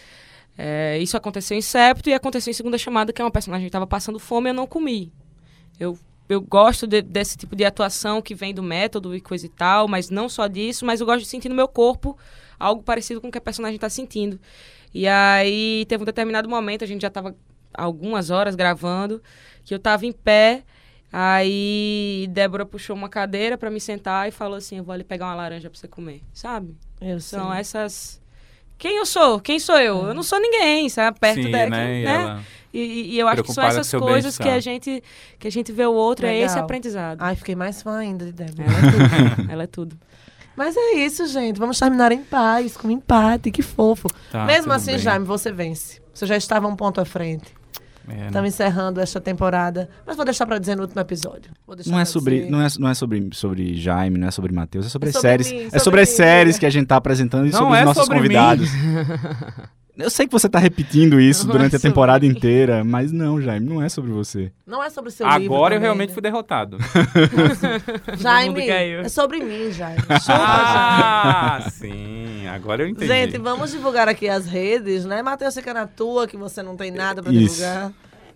[0.59, 3.71] é, isso aconteceu em Septo e aconteceu em Segunda Chamada, que é uma personagem que
[3.73, 5.13] tava passando fome e eu não comi.
[5.79, 5.97] Eu,
[6.29, 9.87] eu gosto de- desse tipo de atuação que vem do método e coisa e tal,
[9.89, 12.17] mas não só disso, mas eu gosto de sentir no meu corpo
[12.59, 14.39] algo parecido com o que a personagem tá sentindo.
[14.93, 17.35] E aí teve um determinado momento, a gente já tava
[17.73, 19.21] algumas horas gravando,
[19.65, 20.63] que eu tava em pé,
[21.13, 25.27] aí Débora puxou uma cadeira pra me sentar e falou assim: "Eu vou ali pegar
[25.27, 26.77] uma laranja pra você comer", sabe?
[27.01, 27.61] Eu São sei.
[27.61, 28.23] essas
[28.77, 29.41] quem eu sou?
[29.41, 30.07] Quem sou eu?
[30.09, 31.19] Eu não sou ninguém, sabe?
[31.19, 31.69] Perto Sim, da, né?
[31.71, 32.03] Né?
[32.05, 32.43] ela-
[32.77, 35.03] E, e- eu acho que são essas coisas que a gente
[35.39, 36.65] que a gente vê o outro, é esse Legal.
[36.65, 37.19] aprendizado.
[37.21, 38.65] Ai, fiquei mais fã ainda de Débora.
[38.69, 38.91] Ela é
[39.37, 39.47] tudo.
[39.53, 39.97] Ela é tudo.
[40.57, 41.59] Mas é isso, gente.
[41.59, 43.51] Vamos terminar em paz, com empate.
[43.51, 44.09] Que fofo.
[44.31, 44.99] Tá, Mesmo assim, bem.
[45.01, 46.01] Jaime, você vence.
[46.13, 47.53] Você já estava um ponto à frente.
[48.09, 48.27] É, né?
[48.27, 49.89] Estamos encerrando esta temporada.
[50.07, 51.51] Mas vou deixar pra dizer no último episódio.
[51.67, 52.51] Vou deixar Não é pra sobre, dizer.
[52.51, 55.29] não é, não é sobre, sobre Jaime, não é sobre Matheus, é sobre, É sobre
[55.29, 55.51] séries.
[55.51, 56.61] mim, é sobre sobre as mim, séries né?
[56.61, 58.23] que a gente tá apresentando e Não sobre é os nossos sobre mim.
[58.23, 58.69] convidados.
[59.97, 62.33] Eu sei que você tá repetindo isso Não durante é a temporada mim.
[62.33, 64.51] inteira, mas não, Jaime, não é sobre você.
[64.67, 65.55] Não é sobre o seu livro.
[65.55, 66.15] Agora eu realmente né?
[66.15, 66.79] fui derrotado.
[68.19, 70.03] Jaime, é sobre mim, Jaime.
[70.29, 72.47] Ah, sim.
[72.49, 73.07] Agora eu entendi.
[73.07, 75.23] Gente, vamos divulgar aqui as redes, né?
[75.23, 77.57] Matheus fica na tua, que você não tem nada pra Isso.
[77.57, 77.93] divulgar.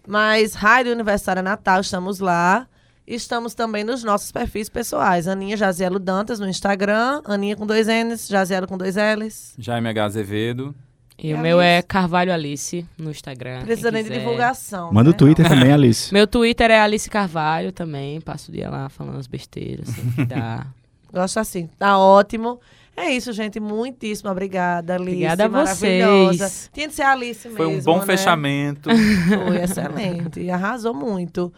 [0.06, 2.68] Mas Rádio Universitária Natal, estamos lá.
[3.06, 5.26] Estamos também nos nossos perfis pessoais.
[5.26, 7.20] Aninha Jazielo Dantas no Instagram.
[7.24, 9.54] Aninha com dois N's, Jazielo com dois L's.
[9.58, 10.04] Jaime H.
[10.04, 10.74] Azevedo.
[11.18, 11.88] E E o meu é Alice?
[11.88, 13.62] Carvalho Alice no Instagram.
[13.62, 14.92] Precisa quem nem de divulgação.
[14.92, 15.18] Manda o né?
[15.18, 16.14] Twitter também, Alice.
[16.14, 18.20] Meu Twitter é Alice Carvalho também.
[18.20, 19.88] Passo o dia lá falando as besteiras.
[19.88, 20.66] Assim, que dá.
[21.12, 21.68] Gosto assim.
[21.78, 22.60] Tá ótimo.
[22.96, 23.58] É isso, gente.
[23.60, 25.10] Muitíssimo obrigada, Alice.
[25.10, 26.48] Obrigada a maravilhosa.
[26.48, 26.70] vocês.
[26.72, 27.56] Tinha de ser a Alice mesmo.
[27.56, 28.06] Foi um bom né?
[28.06, 28.90] fechamento.
[29.46, 30.50] Foi excelente.
[30.50, 31.52] Arrasou muito.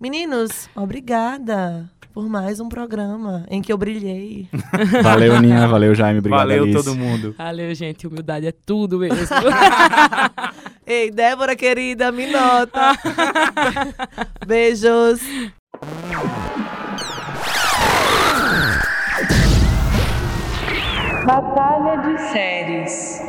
[0.00, 4.48] Meninos, obrigada por mais um programa em que eu brilhei.
[5.02, 5.68] Valeu, Aninha.
[5.68, 6.20] Valeu, Jaime.
[6.20, 6.82] Obrigado, Valeu Alice.
[6.82, 7.34] todo mundo.
[7.36, 8.06] Valeu, gente.
[8.06, 9.16] Humildade é tudo mesmo.
[10.86, 12.92] Ei, Débora querida, me nota.
[14.46, 15.20] Beijos.
[21.26, 23.20] Batalha de séries.